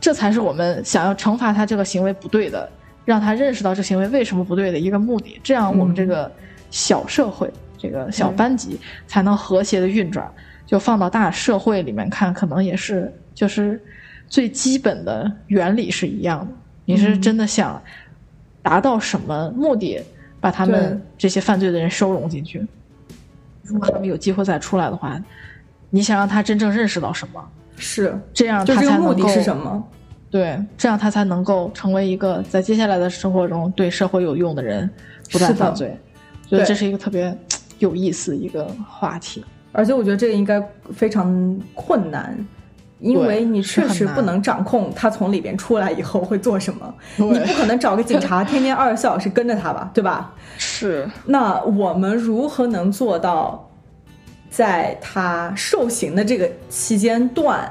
[0.00, 2.70] 这才是我们想要惩罚他这个行为不对的，
[3.04, 5.40] 让他认识到这行为为什么不对的一个目的。
[5.42, 6.30] 这样，我们这个
[6.70, 7.50] 小社会、
[7.84, 10.26] 这个小班级才能和谐的运转。
[10.66, 13.78] 就放到大社会里面看，可能也是就是
[14.28, 16.46] 最基本的原理是一样的。
[16.86, 17.80] 你是真的想
[18.62, 20.02] 达到什么目的，
[20.40, 22.66] 把他们这些犯罪的人收容进去？
[23.62, 25.22] 如果他们有机会再出来的话，
[25.90, 27.46] 你想让他真正认识到什么？
[27.76, 29.86] 是，这样他才能够目的是什么？
[30.30, 34.88] 对，这样他才能够成为一个在接下来的生活中对社会有用的人，
[35.30, 35.94] 不再犯罪。
[36.48, 37.36] 所以这是一个特别
[37.78, 39.44] 有意思一个话题。
[39.72, 40.62] 而且我觉得这个应该
[40.94, 42.36] 非常困难，
[43.00, 46.94] 因为你确实不能掌控他从里边出来以后会做什么。
[47.16, 50.32] 你不可能找个警察天天二十四小时跟着他吧， 对吧？
[50.56, 53.68] 是，那我们如何能做到，
[54.48, 57.68] 在他受刑的这个期间段，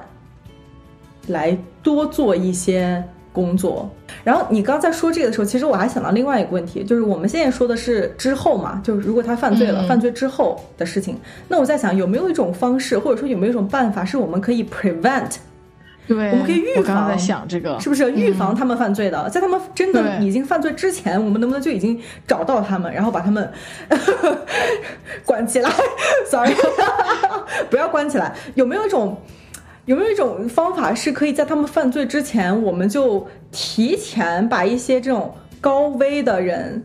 [1.27, 3.01] 来多做一些
[3.33, 3.89] 工作？
[4.23, 11.17] 然后你刚才说这个的时候，其实我还想到另外一个问题，就是我们现在说的是之后嘛，就是如果他犯罪了，嗯犯罪之后的事情。
[11.49, 15.31] 那我在想，有没有一种方式，或者说有没有一种办法，是我们可以 prevent
[16.05, 19.29] 对，我们可以预我刚刚在防想这个，是不是预防他们犯罪的？
[19.29, 23.49] 在他们真的已经犯罪之前，我们能不能就已经找到他们，然后把他们
[25.25, 25.71] 关起来？
[26.29, 26.53] Sorry，
[27.71, 28.35] 不要关起来。
[28.55, 29.17] 有没有一种
[29.85, 36.81] 有没有一种方法是可以在他们犯罪之前，我们就提前把一些这种高危的人，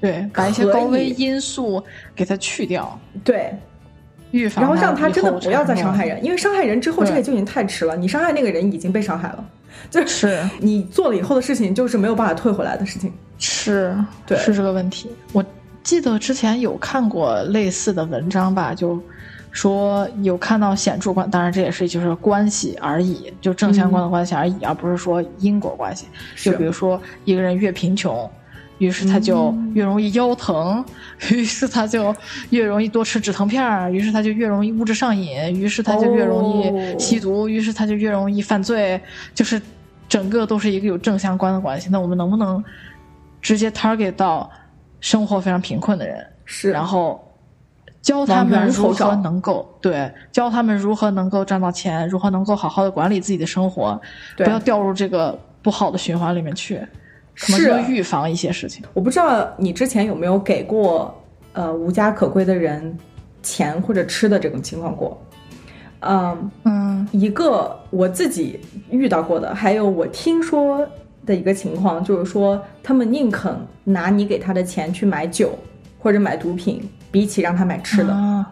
[0.00, 1.82] 对，把一些高危因素
[2.14, 2.98] 给他去掉。
[3.24, 3.52] 对，
[4.30, 9.44] 预防，然后让他真的不要再伤害人，因为伤害人之后这个就已经太迟了，你伤害那个人已经被伤害了，
[9.90, 13.12] 就是是你做了以后的事情就是没有办法退回来的事情。
[13.38, 15.10] 是，对是这个问题。
[15.32, 15.44] 我
[15.82, 19.00] 记得之前有看过类似的文章吧，就
[19.56, 26.06] 说有看到显著关，当然这也是就是关系而已，就正相关的关系而已，而不是说因果关系。
[26.36, 28.30] 就比如说一个人越贫穷。
[28.78, 30.84] 于是他就越容易腰疼，
[31.32, 32.14] 于是他就
[32.50, 39.00] 越容易多吃止疼片儿，于是他就越容易物质上瘾，于是他就越容易哦吸毒，于是他就越容易犯罪，
[39.34, 39.58] 就是
[40.10, 41.88] 整个都是一个有正相关的关系。
[41.90, 42.62] 那我们能不能
[43.40, 44.50] 直接 target 到
[45.00, 47.25] 生活非常贫困的人，是，然后
[48.06, 54.00] 教他们如何能够对教他们如何能够赚到钱，如何能够好好的管理自己的生活，
[54.36, 56.80] 不要掉入这个不好的循环里面去。
[57.34, 58.84] 可能是预防一些事情。
[58.94, 61.12] 我不知道你之前有没有给过
[61.52, 62.96] 呃无家可归的人
[63.42, 65.20] 钱或者吃的这种情况过。
[66.00, 70.86] 嗯，嗯一个我自己遇到过的，还有我听说
[71.26, 75.58] 的一个情况，就是说他们宁肯拿你给他的钱去买酒
[76.06, 78.46] 或者买毒品，比起让他买吃的，啊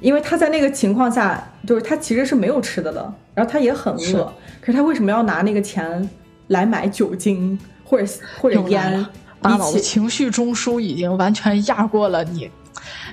[0.00, 6.08] 因为他在那个情况下，就是他其实是没有吃的的，然后他也很是饿，可是他为什么要拿那个钱
[6.46, 9.06] 来买酒精或者或者烟？
[9.42, 12.50] 大脑情绪中枢已经完全压过了你，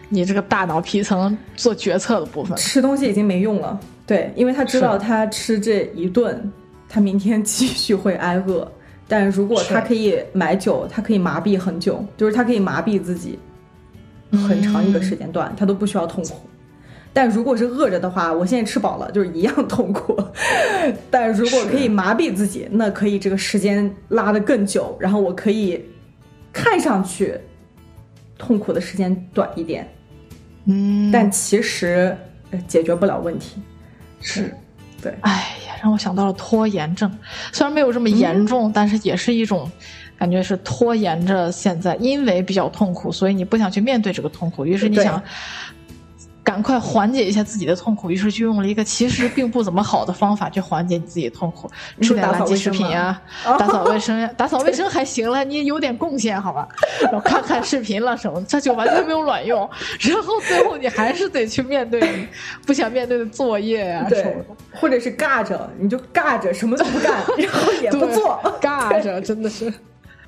[0.07, 2.55] 你这个大脑皮层做决策的部分。
[2.55, 3.77] 吃东西已经没用了，
[4.07, 6.49] 对，因为他知道他吃这一顿，
[6.87, 8.65] 他明天继续会挨饿。
[9.09, 13.37] 但如果他可以买酒，他可以麻痹很久，就是他可以麻痹自己
[14.31, 16.35] 很长一个时间段，他都不需要痛苦。
[17.11, 20.15] 但如果是饿着的话，我现在吃饱了，就是一样痛苦。
[21.09, 25.83] 但如果可以麻痹自己，那可以这个时间拉得更久，然后我可以
[26.53, 27.33] 看上去
[28.37, 29.91] 痛苦的时间短一点，
[30.65, 32.15] 嗯，但其实
[32.51, 33.59] 呃解决不了问题。
[34.21, 34.53] 是，
[35.01, 35.31] 对，哎
[35.67, 37.11] 呀，让我想到了拖延症，
[37.51, 39.69] 虽然没有这么严重，但是也是一种
[40.17, 45.21] 感觉是拖延着现在，因为比较痛苦，所以你不想去面对这个痛苦，于是你想。
[46.43, 51.69] 赶快缓解一下自己的痛苦，于是就用了一个其实并不怎么好的方法去缓解你自己的痛苦，
[52.01, 56.67] 吃点垃圾食品呀，哦打扫卫生呀， 打扫卫生还行了，你有点贡献好吧？
[57.03, 59.69] 然后看看视频了什么，这就完全没有卵用。
[59.99, 62.27] 然后最后你还是得去面对你
[62.65, 68.39] 不想面对的作业呀什么对的。，或者是尬着，你就尬着什么都不干， 然后也不做。
[68.61, 69.71] 尬着真的是。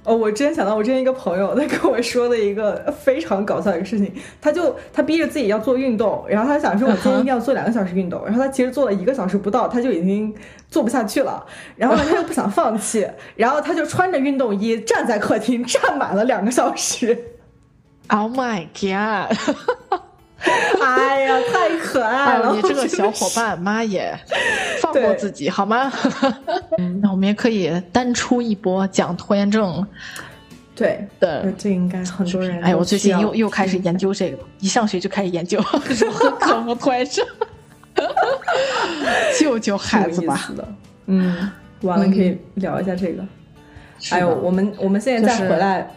[0.03, 4.11] 哦，我之前想到我之前一个朋友，他跟我说的一个非常搞笑的一个事情，
[4.41, 10.33] 他就他逼着自己要做运动，然后他想说我今天一定要做两个小时运动，然后他其实做了一个小时不到，他就已经
[10.69, 17.15] 做不下去了，然后呢他又不想放弃，然后他就穿着运动衣站在客厅站满了两个小时
[18.07, 19.37] ，Oh my god！
[20.81, 22.49] 哎呀，太可爱了！
[22.49, 24.17] 哎，你这个小伙伴，妈耶，
[24.81, 25.91] 放过自己好吗？
[27.01, 29.85] 那我们也可以单出一波讲拖延症
[30.75, 31.51] 对的。
[31.57, 32.59] 这应该很多人。
[32.61, 35.59] 哎，我最近又又开始研究这个，一上学就开始研究
[35.99, 37.25] 如何克服拖延症，
[39.39, 40.51] 救救孩子吧。
[40.57, 40.67] 的。
[41.05, 41.51] 嗯，
[41.81, 43.23] 完了可以聊一下这个。
[43.99, 45.87] 是的还有我们我们现在再就是回来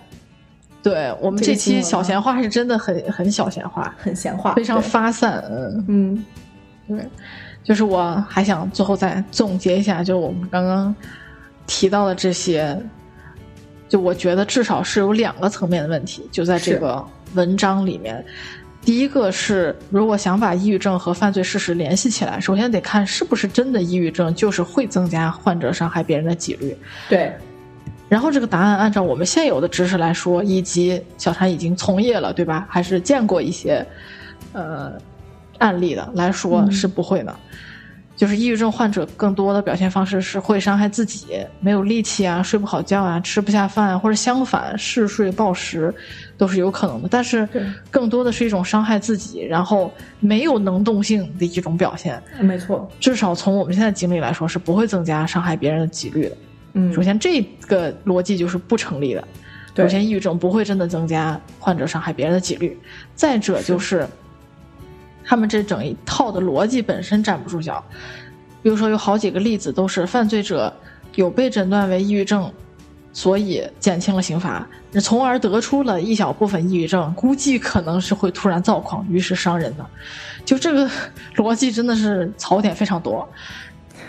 [0.85, 5.43] 对我们这期小闲话是真的很很小闲话，很闲话，非常发散。
[5.51, 6.25] 嗯，嗯
[6.87, 7.09] 对，
[7.65, 10.95] 就是我还想最后再总结一下，就我们刚刚
[11.67, 12.79] 提到的这些，
[13.89, 18.23] 就我觉得至少是有两个层面的问题，就在这个文章里面。
[18.83, 26.77] 第一个是，如果想把抑郁症和犯罪事实联系起来，首先得看是不是真的抑郁症就是会增加患者伤害别人的几率。
[27.09, 27.33] 对
[28.15, 32.65] 然后这个答案按照我们现有的知识来说，以及小婵已经从业了，对吧？
[32.71, 33.85] 还是见过一些
[34.53, 34.93] 呃
[35.59, 37.35] 案例的来说嗯是不会的。
[38.15, 45.93] 就是抑郁症患者更多的表现方式是会伤害自己，没有力气啊，睡不好觉啊，吃不下饭啊，或者相反嗜睡暴食，
[46.39, 47.09] 都是有可能的。
[47.11, 52.23] 但是对更多的是一种伤害自己，然后没有能动性的一种表现。
[52.39, 56.37] 没错，至少从我们现在经历来说，是不会增加伤害别人的几率的。
[56.75, 59.27] 嗯，首先，这个逻辑就是不成立的。
[59.77, 62.79] 首先，抑郁症不会真的增加患者伤害别人的几率。
[63.15, 64.07] 再者就是，
[65.25, 67.83] 他们这整一套的逻辑本身站不住脚。
[68.63, 70.73] 比如说，有好几个例子都是犯罪者
[71.17, 72.53] 有被诊断为抑郁症，
[73.13, 74.67] 所以减轻了刑罚，
[75.01, 79.85] 从而得出了一小部分抑郁症，估计可能是会突然躁狂，于是伤人的。
[80.45, 80.89] 就这个
[81.37, 83.29] 逻辑真的是槽点非常多。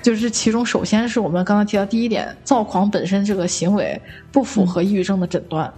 [0.06, 3.99] 就是其中，首先是我们刚刚提到第一点，躁狂本身这个行为
[4.32, 5.74] 不符合抑郁症的诊断。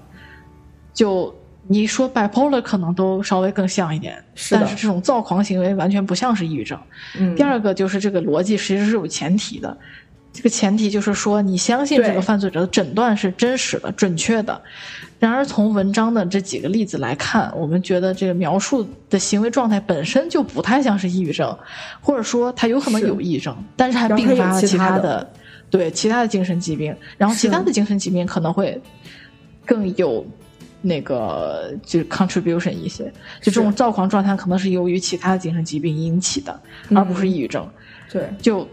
[0.94, 1.34] 就
[1.66, 6.78] 你说 bipolar 可能都稍微更像一点，是但是这种躁狂行为完全不像是抑郁症。
[7.18, 9.78] 嗯，第二个就是这个逻辑其实是有前提的，
[10.34, 14.62] 这个前提就是说你相信这个犯罪者的诊断是真实的、准确的。
[15.20, 21.58] 然而从文章的这几个例子来看，我们觉得这个描述的行为状态本身就不太像是抑郁症，
[22.02, 25.30] 或者说他有可能有抑郁症，但是还并发了其其他的的
[25.70, 28.82] 对其他的精神疾病，然后其他的精神疾病可能会
[29.66, 30.26] 更有。
[30.80, 33.12] 那个就 contribution 一些，
[33.42, 36.58] 就这种躁狂状态可能是由于其他的精神疾病引起的，
[36.94, 37.68] 而不是抑郁症。
[38.12, 38.66] 对，就，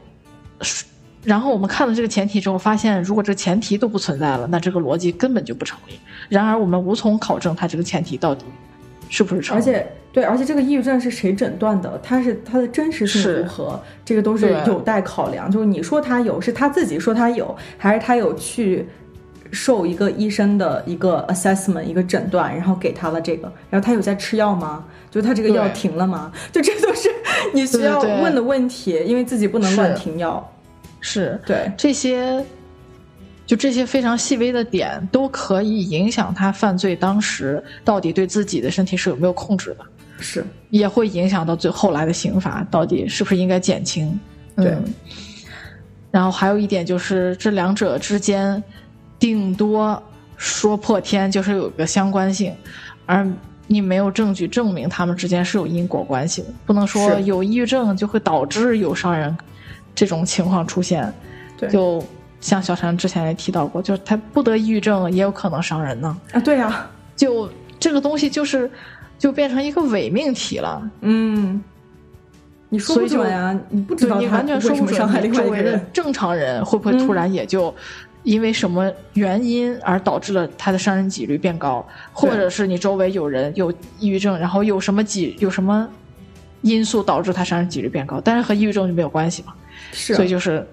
[1.25, 5.99] 然后我们看了这个前提之后，发现如果这个前提都不存在了，那这个逻辑根本就不成立。
[6.29, 8.45] 然而我们无从考证它这个前提到底
[9.09, 9.59] 是不是成立。
[9.59, 11.99] 而且对，而且这个抑郁症是谁诊断的？
[12.03, 13.81] 它是它的真实性如何？
[14.05, 15.51] 这个都是有待考量。
[15.51, 18.87] 就是你说他有，是他自己说他有，还是他有去
[19.51, 24.85] 受一个医生的一个 assessment 一个诊断，然后给他了这个，然后他有在吃药吗？
[25.11, 26.31] 就他这个药停了吗？
[26.53, 27.09] 就这都是
[27.53, 30.51] 你需要问的问题，因为自己不能乱停药。
[31.05, 31.39] 是。
[31.45, 32.43] 对，这些，
[33.45, 39.85] 就这些非常细微的点，都可以影响他犯罪当时到底对自己的身体是有没有控制的，
[40.19, 40.43] 是。
[40.71, 44.19] 也会影响到最后来的刑罚到底是不是应该减轻。
[44.57, 44.69] 对。
[44.69, 44.95] 嗯
[46.15, 48.63] 然后还有一点就是，这两者之间
[49.19, 50.01] 顶多
[50.37, 52.55] 说破天就是有个相关性，
[53.05, 53.27] 而
[53.67, 59.37] 你没有证据证明他们之间是有因果关系的，不能说有抑郁症就会导致有伤人
[59.95, 61.13] 这种情况出现。
[61.57, 62.05] 对就
[62.41, 66.17] 像小陈之前也提到过，就是他不得抑郁症也有可能伤人呢。
[66.33, 68.71] 啊，对呀、就这个东西就是
[69.19, 70.91] 就变成一个伪命题了。
[71.01, 71.63] 嗯，
[72.69, 75.79] 你说不准呀，你不知道你道完全说不准，周围的。
[75.93, 77.73] 正常人会不会突然也就
[78.25, 85.89] 因为什么原因而导致了他的伤人几率变高，或者是你周围有人有抑郁症，然后有什么几有什么
[86.63, 89.55] 因素导致他伤人几率变高，但是和抑郁症就没有关系嘛？
[89.93, 90.67] 是，所以就是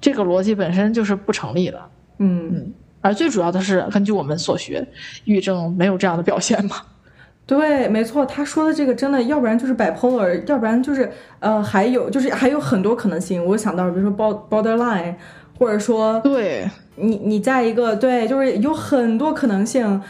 [0.00, 1.80] 这个逻辑本身就是不成立的。
[2.18, 4.86] 嗯，而最主要的是，根据我们所学，
[5.24, 6.76] 抑郁症没有这样的表现嘛？
[7.44, 11.10] 对，没错，他说的这个真的，要不然就是 bipolar，要不然就是
[11.40, 13.44] 呃，还有就是还有很多可能性。
[13.44, 15.16] 我想到，比如说 bord- borderline，
[15.58, 20.00] 或者说对，你你在一个对，就是有很多可能性，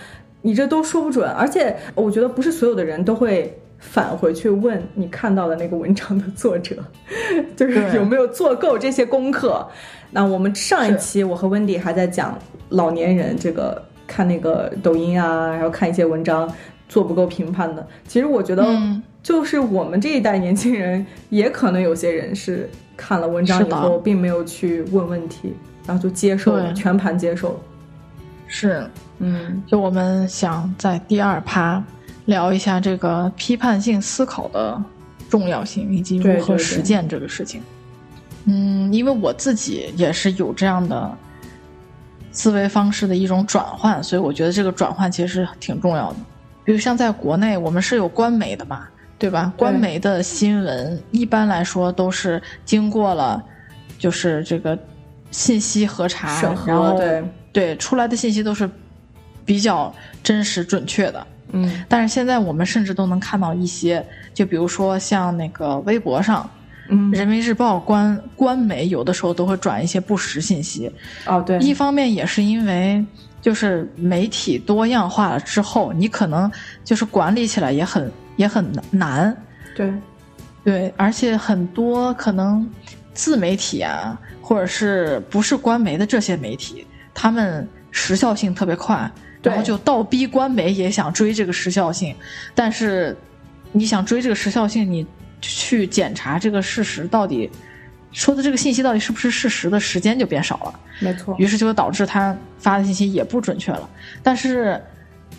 [0.43, 1.29] 你这都说不准。
[1.31, 6.77] 而且我觉得不是所有的人都会返回去问你看到的那个文章的作者，
[7.55, 9.67] 就是有没有做够这些功课。
[10.11, 16.51] 那我们上一期我和温迪还在讲老年人这个看那个抖音啊，然后看一些文章
[16.89, 17.87] 做不够评判的。
[18.07, 25.55] 其实我觉得嗯，就是我们这一代年轻人，也可能有些人是看了文章以后，并没有去问问题，
[25.87, 27.61] 然后就接受了，全盘接受。
[28.47, 28.87] 是。
[29.19, 31.83] 嗯，就我们想在第二趴
[32.27, 34.83] 聊一下这个批判性思考的
[35.29, 37.63] 重要性，以及如何实践这个事情。
[38.45, 41.11] 嗯，因为我自己也是有这样的
[42.33, 46.17] 思维方式的一种转换，所以我觉得这个转换其实是挺重要的。
[46.65, 48.87] 比如像在国内，我们是有官媒的嘛，
[49.19, 49.53] 对吧？
[49.57, 53.43] 对官媒的新闻一般来说都是经过了，
[53.99, 54.79] 就是这个
[55.31, 58.69] 信息核查，审核然后对对出来的信息都是
[59.45, 59.93] 比较
[60.23, 61.27] 真实准确的。
[61.51, 66.49] 嗯但是现在我们甚至都能看到一些，就比如说像那个微博上，
[66.89, 70.91] 嗯，人民日报官官媒有的时候都会转一些不实信息。
[71.27, 73.05] 哦对，一方面也是因为
[73.41, 76.51] 就是媒体多样化了之后，你可能
[76.85, 79.37] 就是管理起来也很也很难。
[79.75, 79.93] 对
[80.65, 82.69] 对，而且很多可能
[83.15, 92.15] 自媒体啊，或者是不是官媒的这些媒体，他们时效性特别快，对然后就倒逼官媒也想追这个时效性，
[92.55, 93.17] 但是
[93.73, 95.07] 你想追这个时效性，你
[95.41, 97.51] 去检查这个事实到底
[98.13, 100.81] 说的这个信息到底是不是事实的时间就变少了。
[101.01, 103.89] 没错，于是就会导致他发的信息也不准确了。
[104.23, 104.81] 但是，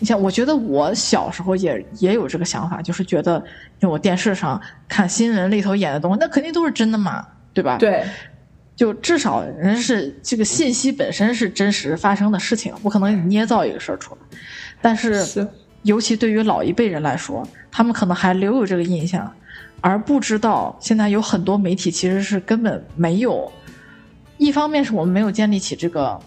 [0.00, 3.42] 你像我觉得我小时候也也有这个想法，就是觉得
[3.80, 7.24] 就我电视上看新闻里头演的东西，那肯定都是真的嘛，
[7.54, 8.04] 对吧？，对
[8.76, 14.38] 就至少人是这个信息本身是真实发生的事情，不可能捏造一个事儿出来。
[14.82, 15.48] 但是，是
[15.82, 19.32] 尤其对于老一辈人来说，他们可能还留有这个印象，
[19.80, 23.50] 而不知道现在有很多媒体其实是根本没有。
[24.36, 26.18] 一方面是我们没有建立起这个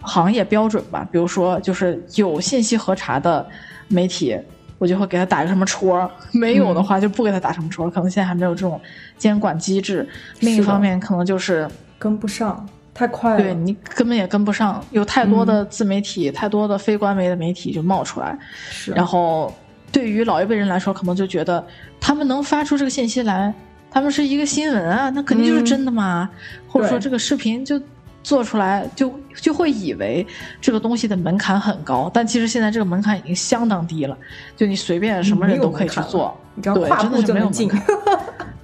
[0.00, 3.46] 行业标准吧，比如说就是有信息核查的
[3.88, 4.38] 媒体，
[4.78, 7.90] 我就会给他打个什么戳儿；没有的话就不给他打什么戳儿。
[7.90, 8.80] 可能现在还没有这种
[9.16, 10.08] 监管机制。
[10.40, 11.68] 另一方面，可能就是
[11.98, 12.66] 跟不上。
[12.94, 18.36] 太快了，对你根本也跟不上，有太多的自媒体、太多的非官媒的媒体就冒出来，
[18.70, 19.54] 是，然后
[19.92, 21.64] 对于老一辈人来说，可能就觉得
[22.00, 23.54] 他们能发出这个信息来，
[23.88, 26.28] 他们是一个新闻啊，那肯定就是真的嘛，
[26.66, 27.80] 或者说这个视频就
[28.28, 30.26] 做出来，就就会以为
[30.60, 34.14] 这个东西的门槛很高，但其实现在这个门槛已经相当低了，
[34.54, 37.82] 就你随便什么人都可以去做，对，真的是没有门槛，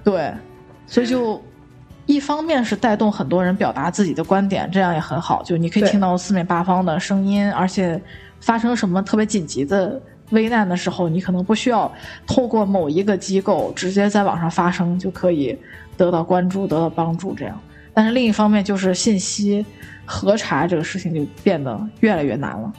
[0.03, 0.31] 对，
[0.85, 1.41] 所以就。
[2.07, 5.41] 一方面是带动很多人表达自己的观点，这样也很好。
[5.41, 7.99] 就你可以听到四面八方的声音，而且
[8.39, 9.99] 发生什么特别紧急的
[10.29, 11.91] 危难的时候，你可能不需要
[12.27, 15.57] 透过某一个机构直接在网上发声就可以
[15.97, 17.33] 得到关注、得到帮助。
[17.33, 17.59] 这样，
[17.95, 19.65] 但是另一方面就是信息
[20.05, 22.71] 核查这个事情就变得越来越难了，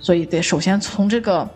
[0.00, 1.48] 所以得首先从这个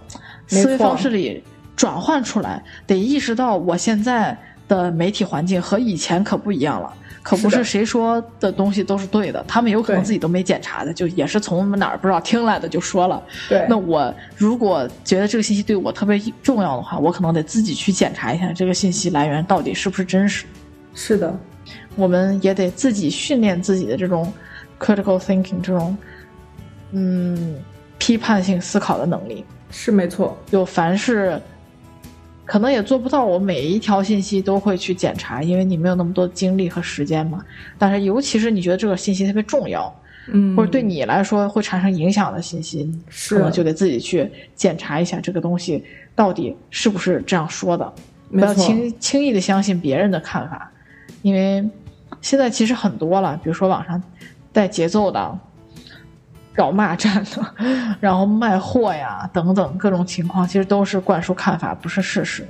[0.47, 1.43] 思维方式里
[1.75, 4.39] 转换出来，得意识到我现在。
[4.69, 13.23] 的媒体环境和以前可不一样了，可不是谁说的东西都是对的，他们有可能自己都没检查的，就也是从哪儿不知道听来的就说了。
[13.49, 20.47] 对，那我如果觉得这个信息对我特别重要的话，我可能得自己去检查一下这个信息来源到底是不是真实。
[20.95, 21.33] 是的，
[21.97, 24.33] 我们也得自己训练自己的这种
[24.79, 25.97] critical thinking 这种
[26.93, 27.57] 嗯
[27.99, 29.45] 批判性思考的能力。
[29.71, 31.41] 是没错，就凡是。
[32.49, 37.45] 可能也做不到，我每一条信息都会去检查，因为你没有那么多精力和时间嘛。
[37.77, 39.93] 但是，尤其是你觉得这个信息特别重要，
[40.29, 42.89] 嗯，或者对你来说会产生影响的信息，
[43.31, 45.83] 可能就得自己去检查一下这个东西
[46.15, 47.93] 到底是不是这样说的，
[48.31, 50.71] 不要轻轻易的相信别人的看法，
[51.23, 51.69] 因为
[52.21, 54.03] 现在其实很多了，比如说网上
[54.53, 55.39] 带节奏的。
[56.57, 57.55] 搞骂战的，
[58.01, 62.49] 然后卖货呀，等等各种情况，其实都是灌输看法，不是事实。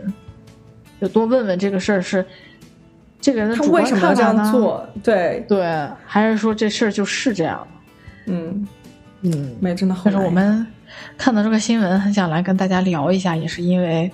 [1.00, 2.24] 就多问问这个事儿是
[3.20, 4.88] 这个人的主观看法呢？
[5.02, 7.66] 对对，还是说这事儿就是这样？
[8.26, 8.64] 嗯
[9.22, 9.96] 嗯，没真的。
[10.04, 10.64] 但是我们
[11.18, 14.08] 看到这个新闻，很想来跟大家聊一下，也是因为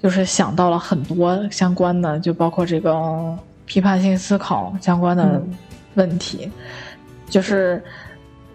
[0.00, 3.36] 就是想到了很多相关的，就包括这个
[3.66, 5.42] 批判性思考相关的
[5.94, 6.50] 问题，
[7.28, 7.82] 就是。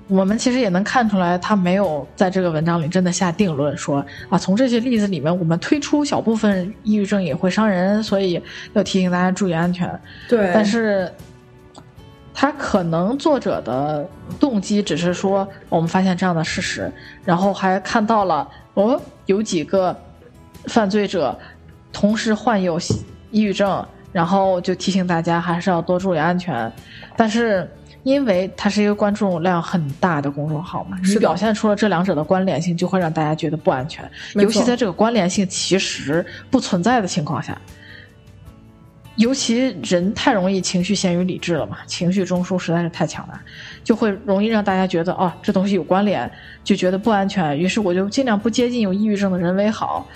[0.07, 8.41] 我们其实也能看出来，他没有在这个文章里真的下定论，说啊，从这些例子里面，我们推出小部分抑郁症也会伤人，所以
[8.74, 9.89] 要提醒大家注意安全。
[10.28, 11.09] 对，但是
[12.34, 14.05] 他可能作者的
[14.38, 16.91] 动机只是说，我们发现这样的事实，
[17.24, 19.97] 然后还看到了哦，有几个
[20.66, 21.39] 犯罪者
[21.93, 22.78] 同时患有
[23.30, 26.72] 抑郁症，然后就提醒大家还是要多注意安全，
[27.16, 27.70] 但是。
[28.03, 34.03] 因为它是一个关注量很大的公众号嘛，你表现出了这两者的关联性，就会让大家觉得不安全。
[34.34, 37.55] 尤其在这个关联性其实不存在的情况下，
[39.18, 43.39] 尤其人太容易情绪先于理智了嘛，情绪中枢实在是太强大，
[43.84, 46.28] 就会容易让大家觉得哦，这东西有关联，
[46.64, 47.55] 就觉得不安全。
[47.55, 50.07] 于是我就尽量不接近有抑郁症的人为好。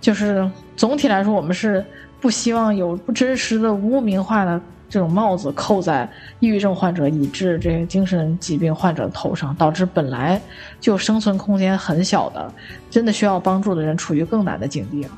[0.00, 1.84] 就是总体来说，我们是
[2.20, 4.60] 不希望有不真实的污名化的。
[4.92, 6.10] 这种帽子扣在
[6.40, 10.42] 抑郁症患者以致这些精神疾病患者的头上，导致本来
[10.80, 12.52] 就生存空间很小的、
[12.90, 15.10] 真的需要帮助的人处于更难的境地了。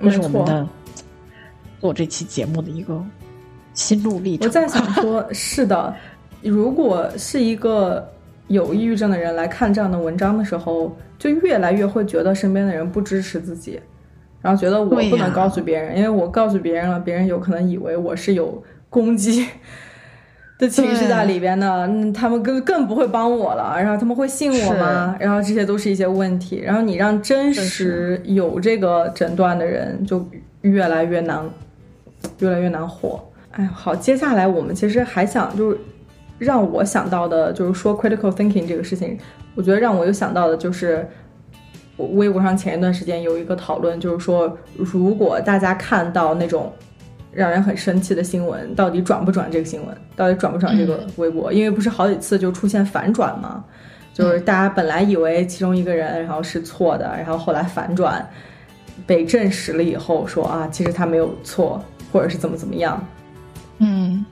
[0.00, 0.64] 这是我们的
[1.80, 3.04] 做这期节目的一个
[3.74, 4.46] 心路历程。
[4.46, 5.92] 我在想说，是的，
[6.40, 8.08] 如果是一个
[8.46, 13.80] 有抑郁症的人来看这样的文章的时候，就越来越会觉得身边的人不支持自己，
[14.40, 18.62] 然后觉得我不能告诉别人，因为我告诉别人了，别人有可能以为我是有。
[18.90, 19.46] 攻击
[20.58, 23.74] 的情绪在里边呢，他们更更不会帮我了。
[23.76, 25.14] 然后他们会信我吗？
[25.20, 26.58] 然后这些都是一些问题。
[26.64, 30.26] 然后你让真实有这个诊断的人就
[30.62, 31.44] 越来越难，
[32.38, 33.22] 越来越难活。
[33.50, 35.78] 哎，好，接下来我们其实还想就是
[36.38, 39.18] 让我想到的就是说 critical thinking 这个事情，
[39.54, 41.06] 我觉得让我有想到的就是
[41.98, 46.72] 微博上前一段时间有一个讨论，就是说如果大家看到那种。
[47.30, 49.96] 让人很生气的新闻，到底转不转这个新闻？
[50.16, 51.52] 到底转不转这个微博？
[51.52, 53.62] 因为不是好几次就出现反转吗？
[54.14, 58.26] 就是大家本来以为其中一个人然后是错的，然后后来反转
[59.06, 61.80] 被证实了以后，说啊，其实他没有错，
[62.10, 63.00] 或者是怎么怎么样。
[63.78, 64.24] 嗯，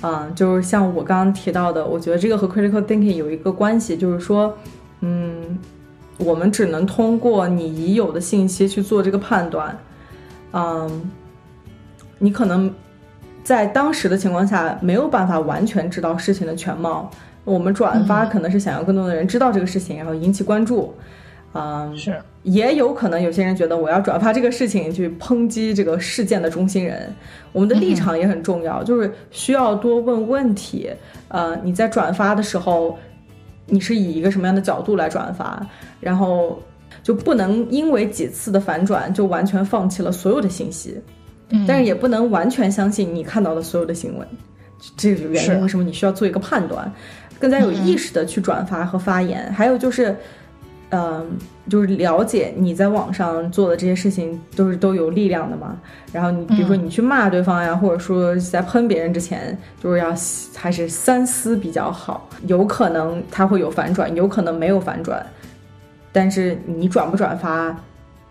[0.00, 4.56] 啊，就是像我刚刚提到的，我觉得这个和 critical thinking 有一个关系，就是说，
[5.00, 5.58] 嗯，
[6.18, 9.78] 我们只能通过你已有的信息去做这个判断，
[10.52, 11.10] 嗯。
[12.20, 12.72] 你可能
[13.42, 17.10] 在当时的情况下没有办法完全知道事情的全貌。
[17.44, 20.94] 我们转发可能是想要更多的人知道这个事情，然后引起关注。
[21.52, 27.12] 嗯，是，也有可能有些人觉得我要转发这个事情去抨击这个事件的中心人，
[27.52, 30.88] 我们的立场也很重要，就是需要多问问题。
[31.28, 32.96] 呃，你在转发的时候，
[33.66, 35.66] 你是以一个什么样的角度来转发？
[36.00, 36.60] 然后
[37.02, 41.00] 就不能因为几次的反转就完全放弃了所有的信息，
[41.50, 44.26] 嗯但是也不能完全相信你看到的所有的新闻。
[44.96, 46.92] 这就是原因，为什么你需要做一个判断，
[47.38, 49.50] 更加有意识的去转发和发言。
[49.52, 50.14] 还有就是，
[50.94, 51.36] 嗯、
[51.68, 55.76] 就是了解你在网上做的这些事情都是都有力量的嘛。
[56.12, 60.14] 然后你比如说你去骂对方呀，或者说在喷别人之前，就是要
[60.54, 62.28] 还是三思比较好。
[62.46, 65.24] 有可能他会有反转，有可能没有反转，
[66.12, 67.76] 但是你转不转发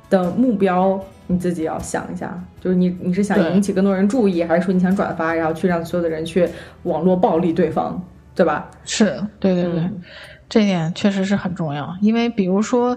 [0.10, 1.00] 的目标。
[1.26, 6.48] 你自己要想一下，就是你你是想引起更多人注意，还是说你想转发，然后去让所有的人去
[6.84, 8.00] 网络暴力对方，
[8.36, 8.70] 对吧？
[8.84, 9.06] 是
[9.40, 10.02] 对对对，嗯
[10.54, 11.98] 这一点确实是很重要。
[12.00, 12.96] 因为比如说，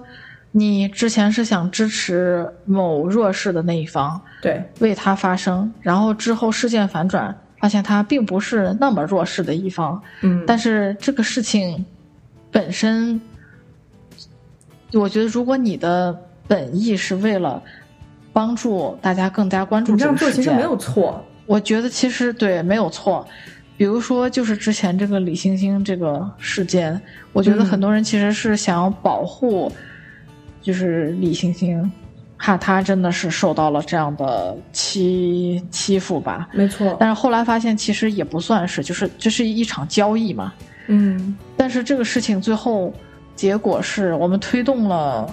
[0.53, 11.83] 你之前是想支持某弱势的那一方，对，为他发声，然后之后事件反转，发现他并不是那么弱势的一方，嗯，但是这个事情
[12.53, 13.19] 本身，
[14.93, 16.15] 我觉得如果你的
[16.47, 17.63] 本意是为了
[18.35, 23.27] 帮助大家更加关注这样这个事件，做其实没有错，我觉得其实对没有错。
[23.77, 27.01] 比如说，就是之前这个李星星这个事件，
[27.33, 29.71] 我觉得嗯很多人其实是想要保护，
[30.63, 31.91] 就是李星星，
[32.39, 36.49] 怕他真的是受到了这样的欺欺负吧。
[36.53, 40.53] 没错，但是后来发现，其实也不算是，就是这是一场交易嘛。
[40.87, 42.93] 嗯，但是这个事情最后
[43.35, 45.29] 结果是我们推动了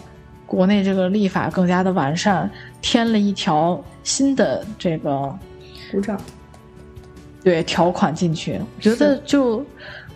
[0.45, 2.49] 国内这个立法更加的完善，
[2.81, 5.33] 添了一条新的这个
[5.91, 6.19] 鼓掌，
[7.43, 9.65] 对条款进去，我觉得就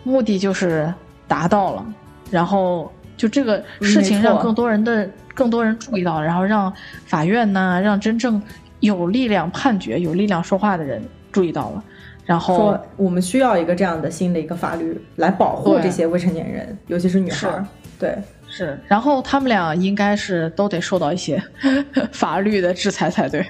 [0.04, 0.92] 目的就是
[1.28, 1.86] 达到了，
[2.32, 6.72] 然后就这个事情让更多人的更多人注意到，然后让
[7.06, 8.42] 法院呐，让真正
[8.80, 11.84] 有力量判决、有力量说话的人注意到了，
[12.26, 17.66] 然后说我们需要一个这样的新的一个法律来保护这些未成年人，尤其是女孩儿。
[18.00, 18.16] 对，
[18.48, 21.42] 是，然后他们俩应该是都得受到一些
[22.14, 23.44] 法律的制裁才对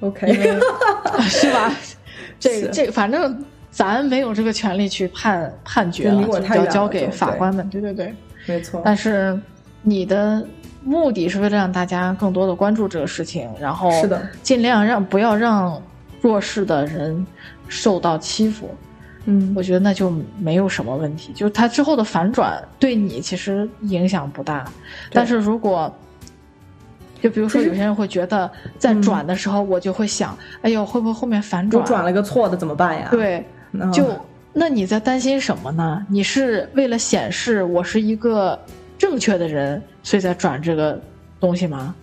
[0.00, 0.60] ，OK，为
[1.30, 1.72] 是吧？
[2.42, 6.12] 这个这个，反正咱没有这个权利去判判决
[6.54, 7.68] 要交给法官们。
[7.70, 8.14] 对对对。
[8.46, 9.38] 没错，但是
[9.82, 10.44] 你的
[10.82, 15.80] 目的是为了让大家更多的关注这个事情，然后是的尽量让不要让
[16.20, 17.24] 弱势的人
[17.68, 18.68] 受到欺负。
[19.26, 24.64] 嗯我觉得那就没有什么问题，就是他之后的反转对你其实影响不大，
[25.12, 25.94] 但是如果。
[27.22, 31.84] 就比如说，有些人会觉得在转的时候，我就会想，哎呦，会不会后面反我转？
[31.84, 34.04] 转了个错的怎么办呀？，对，嗯就
[34.52, 36.04] 那你在担心什么呢？
[36.10, 38.58] 你是为了显示我是一个
[38.98, 41.00] 正确的人，所以在转这个
[41.38, 41.94] 东西吗？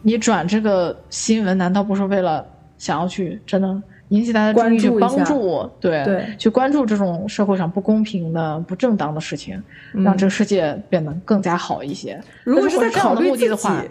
[0.00, 2.44] 你转这个新闻，难道不是为了
[2.78, 12.14] 想要去真的引起大家注意，去帮助对对去关注这种社会上不公平的、不正当的事情，让这个世界变得更加好一些？
[12.14, 13.84] 嗯如果是在这样的考虑自己目的的话，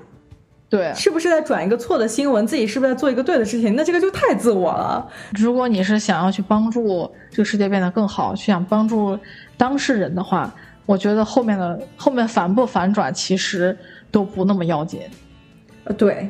[0.70, 5.08] 对，是不是在转一个错的新闻，自己是不是在做一个对的事情，那这个就太自我了。
[5.38, 9.18] 如果你是想要去帮助这个世界变得更好，去想帮助
[9.56, 10.54] 当事人的话，
[10.86, 13.78] 我觉得后面的后面反不反转其实
[14.12, 15.00] 都不那么要紧。
[15.86, 16.30] 呃，对，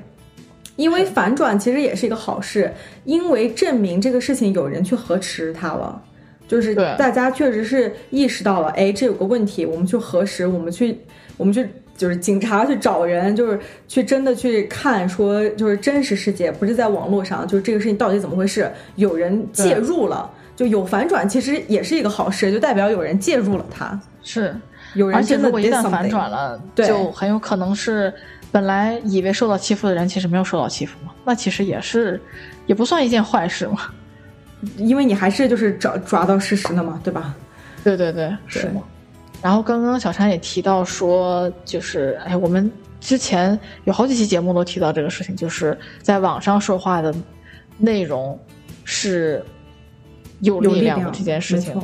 [0.75, 2.71] 因为反转其实也是一个好事，
[3.05, 5.99] 因为证明这个事情有人去核实它了，
[6.47, 10.99] 就是大家确实是意识到了，哎，这有个问题，我们去核实，我们去，
[11.37, 11.67] 我们去。
[11.97, 24.55] 就是警察去找人，就是去真的去看，说就是真实世界，不是在网络上，就是这个事情到底怎么回事，有人介入了，就有反转，其实也是一个好事，就代表有人介入了他，是，
[24.93, 28.13] 有人真的而且如果一旦反转了，对就很有可能是
[28.51, 32.21] 本来以为受到欺负的人，其实没有受到欺负嘛，那其实也是
[32.67, 33.79] 也不算一件坏事嘛。
[34.77, 37.35] 因为你还是就是找抓到事实了嘛，对吧？
[37.83, 38.81] 对对对，是吗？
[39.41, 47.13] 然后刚刚小山也提到说，就是哎，我们之前有好几期节目都提到这个事情，就是在网上说话的
[47.77, 48.37] 内容
[48.83, 49.45] 是
[50.41, 51.79] 有有力量的这件事情。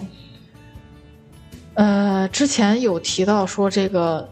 [1.76, 4.28] 呃，之前有提到说这个，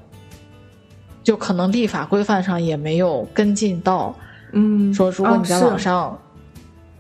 [1.24, 4.16] 就可能立法规范上也没有跟进到，
[4.52, 6.20] 嗯，说如果你在网上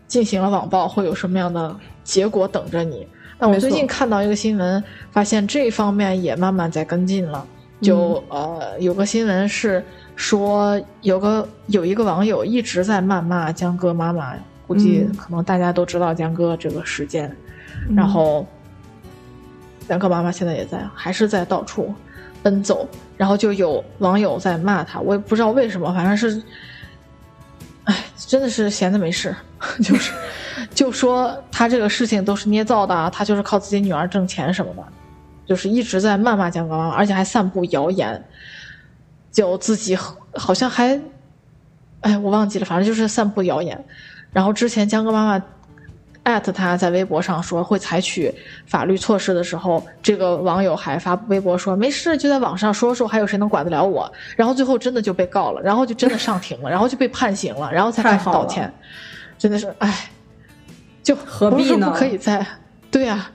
[0.07, 3.07] 进行了网暴，会有什么样的结果等着你。
[3.41, 7.43] 但我最近看到一个新闻，发现这方面也慢慢在跟进了。
[7.81, 8.37] 就、嗯。
[8.37, 9.83] 呃，有个新闻是
[10.15, 14.35] 说，有个有一个网友一直在谩骂江歌妈妈，
[14.67, 15.15] 估计嗯。
[15.15, 17.35] 可能大家都知道江歌这个事件，
[17.95, 18.45] 然后
[19.87, 21.91] 江歌妈妈现在也在，还是在到处
[22.43, 22.87] 奔走，
[23.17, 26.39] 然后就有网友在骂他，我也不知道为什么，反正是，
[27.85, 29.35] 哎，真的是闲的没事，
[29.83, 30.13] 就是
[30.73, 34.83] 就说他这个事情都是捏造的，他就是靠自己女儿挣钱什么的，
[35.45, 38.23] 就是一直在谩骂江歌妈妈，而且还散布谣言，
[39.31, 39.97] 就自己
[40.33, 40.99] 好像还，
[42.01, 43.85] 哎，我忘记了，反正就是散布谣言，
[44.31, 45.43] 然后之前江哥妈妈。
[46.23, 48.31] 艾特他在微博上说会采取
[48.67, 54.11] 法律措施的时候，这个网友还发微博说没事，就在网上说说，还有谁能管得了我？
[54.35, 58.71] 然后最后真的就被告了，然后就真的上庭了， 然后就被判刑了，然后才开始道歉。
[59.39, 60.11] 真的是，哎，
[61.01, 61.89] 就何必呢？
[61.89, 62.45] 不可以在，
[62.91, 63.31] 对呀，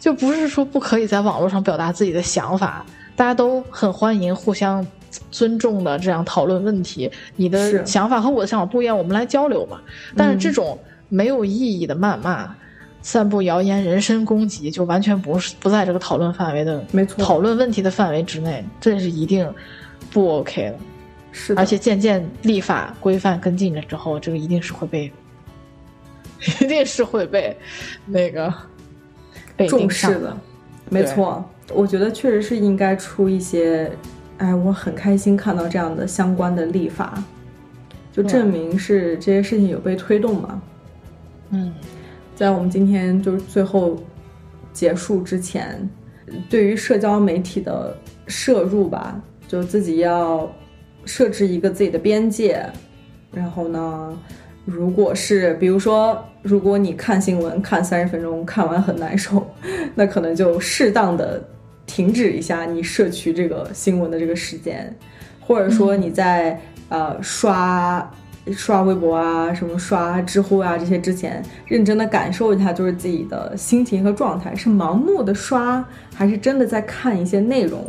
[0.00, 2.82] 就不是说不可以在网络上表达自己的想法，
[3.14, 4.84] 大家都很欢迎互相
[5.30, 7.10] 尊重的这样讨论问题。
[7.36, 9.78] 你的想法和我的想法不一样，我们来交流嘛。
[10.16, 10.78] 但是这种。
[11.08, 12.54] 没有意义的谩骂、
[13.02, 19.52] 散布谣言、人身攻击，就完全不是不在这个讨论范围的，没错，讨论问题的范围之内，这是一定
[20.10, 20.76] 不 OK 的。
[21.30, 25.12] 是，而且渐渐立法规范跟进了之后，这个一定是会被，
[26.60, 27.56] 一定是会被
[28.06, 28.52] 那个
[29.56, 30.36] 被重视的。
[30.88, 31.44] 没错，
[31.74, 33.92] 我觉得确实是应该出一些，
[34.38, 37.22] 哎，我很开心看到这样的相关的立法，
[38.12, 40.60] 就证明是这些事情有被推动嘛。
[41.50, 41.72] 嗯，
[42.34, 43.96] 在我们今天就是最后
[44.72, 45.88] 结束之前，
[46.50, 50.50] 对于社交媒体的摄入吧，就自己要
[51.04, 52.64] 设置一个自己的边界。
[53.32, 54.18] 然后呢，
[54.64, 59.46] 如果是比如说，如果你看新闻看三十分钟看完很难受，
[59.94, 61.42] 那可能就适当的
[61.86, 64.92] 停止一下你摄取这个新闻的这个时间，
[65.40, 68.10] 或者说你在呃刷。
[68.52, 75.84] 刷微博啊，什么刷知乎啊，这些之前认真的感受一下，就是自己的心情和状态，是盲目的刷，
[76.14, 77.84] 还是真的在看一些内容？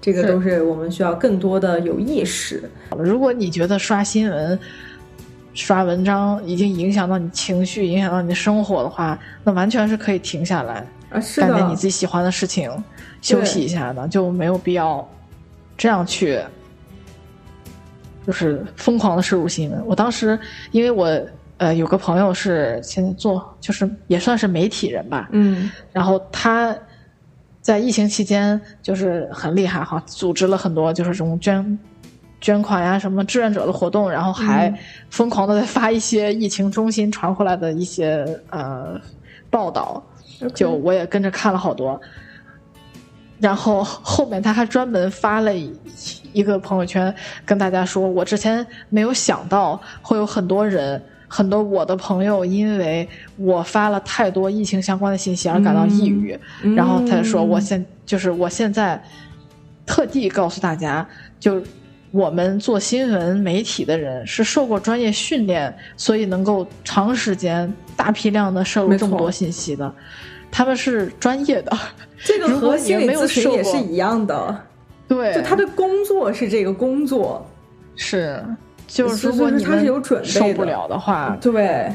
[0.00, 2.62] 这个都是我们需要更多的有意识。
[2.96, 4.58] 如果你觉得刷新闻、
[5.54, 10.86] 刷文章已经影响到你情绪，影响到你的生活的话，那完全是可以停下来，
[11.36, 12.70] 干点你自己喜欢的事情，
[13.22, 15.08] 休息一下的，就没有必要
[15.76, 16.38] 这样去。
[18.26, 19.86] 就是疯狂的摄入新闻。
[19.86, 20.38] 我当时，
[20.72, 21.08] 因为我
[21.58, 26.76] 呃有个朋友是现在做，就是也算是媒体人吧，嗯，然后他
[27.60, 31.78] 在疫情期间就是很厉害哈，组织了很多就是这种捐
[32.40, 34.72] 捐款呀什么志愿者的活动，然后还
[35.10, 39.00] 疯狂的在发一些疫情中心传回来的一些呃
[39.48, 40.02] 报道，
[40.54, 41.98] 就我也跟着看了好多。
[43.40, 45.52] 然后后面他还专门发了
[46.32, 47.14] 一个朋友圈，
[47.44, 53.06] 跟大家说：“我之前没有想到会有很多人，很多我的朋友因为
[53.36, 56.38] 我发了太多疫情相关的信息而感到抑郁。”
[56.76, 59.02] 然后他就说：“我现就是我现在
[59.84, 61.06] 特地告诉大家，
[61.38, 61.62] 就
[62.12, 69.92] 我们做新闻媒体的人是受过专业训练，所以能够长时间大批量的摄入这么多信息的。”
[70.56, 71.76] 他们是专业的，
[72.24, 74.56] 这个和心理咨询也是一样的，
[75.08, 77.44] 对，就他的工作是这个工作，
[77.96, 78.40] 是，
[78.86, 79.84] 就是如果你们
[80.22, 81.92] 受不了的话，对，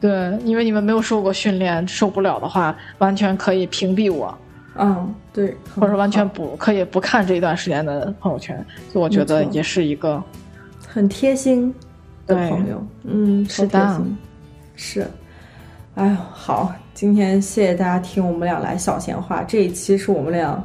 [0.00, 4.32] 对，因为你们没有受过训练，受不了的话，完全可以屏蔽我，
[4.76, 10.22] 嗯，对，或者说完全不可以不看这一段时间的朋友圈，就我觉得也是一个
[10.86, 11.74] 很贴心
[12.24, 14.00] 的朋友，嗯，是的，
[14.76, 15.10] 是，
[15.96, 16.72] 哎呦，好。
[16.96, 20.64] 今天谢谢大家听我们俩来小闲话，这一期是我们俩，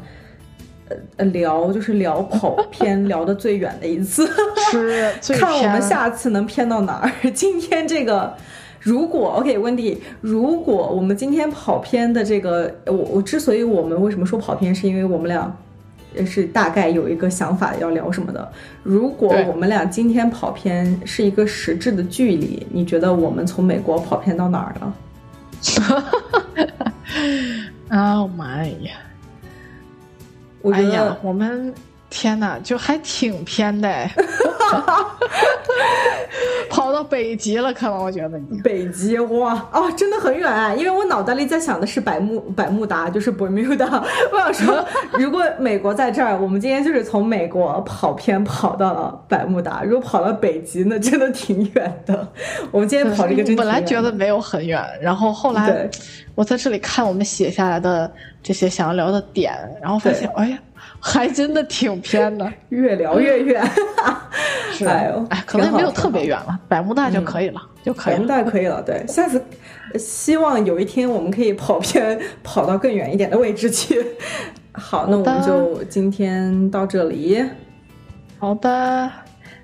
[1.17, 4.25] 呃聊就是聊跑偏聊的最远的一次，
[4.71, 7.11] 是看我们下次能偏到哪儿。
[7.35, 8.33] 今天这个，
[8.79, 15.53] 如果 OK 温迪，如果我们今天跑偏的这个，我我之所以我们为什么说跑偏，是因为我们俩
[16.25, 18.49] 是大概有一个想法要聊什么的。
[18.83, 24.93] 如果我们俩今天跑偏是一个实质的距离，你觉得我们从美国跑偏到哪儿了？
[25.61, 26.11] 哈哈
[26.79, 26.91] 哈！
[27.89, 28.97] 啊妈呀！
[30.71, 31.73] 哎呀，我们
[32.11, 33.89] 天哪，就还挺偏的，
[36.69, 44.03] 跑到北极了，可能我觉得你北极哇啊，真的很远，因为我脑袋里在想的是百慕百慕达，就是 Bermuda。
[44.31, 49.81] 我想说，如果美国在这儿，我们今天就是从美国跑偏跑到了百慕达。
[49.83, 52.27] 如果跑到北极，那真的挺远的。
[52.71, 55.89] 我们今天跑这个真本来觉得没有很远，然后后来
[56.35, 58.11] 我在这里看我们写下来的
[58.43, 60.59] 这些想要聊的点，然后发现，哎呀。
[61.03, 63.61] 还真的挺偏的，越聊越远。
[64.85, 68.13] 哎呦，哎，可能没有特别远了，百慕大就可以了，就可以。
[68.13, 69.05] 百慕大可以了，对。
[69.07, 69.43] 下次
[69.99, 74.03] 希望有一天我们可以跑偏，跑到更远一点的位置去。
[74.73, 77.43] 好，那我们就今天到这里。
[78.39, 79.11] 好的，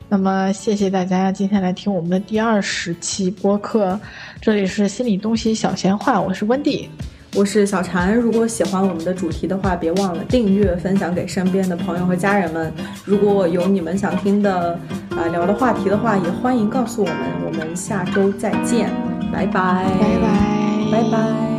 [0.09, 3.99] 那么谢谢大家今天来听我们的第二十期播客，
[4.41, 6.89] 这里是心理东西小闲话，我是温蒂。
[7.37, 12.73] 我是小婵，如果喜欢我们的主题的话，别忘了订阅、分享给身边的朋友和家人们。
[13.05, 14.79] 如果有你们想听的
[15.11, 17.15] 啊聊的话题的话，也欢迎告诉我们。
[17.45, 18.89] 我们下周再见，
[19.31, 21.56] 拜拜，拜拜，拜拜。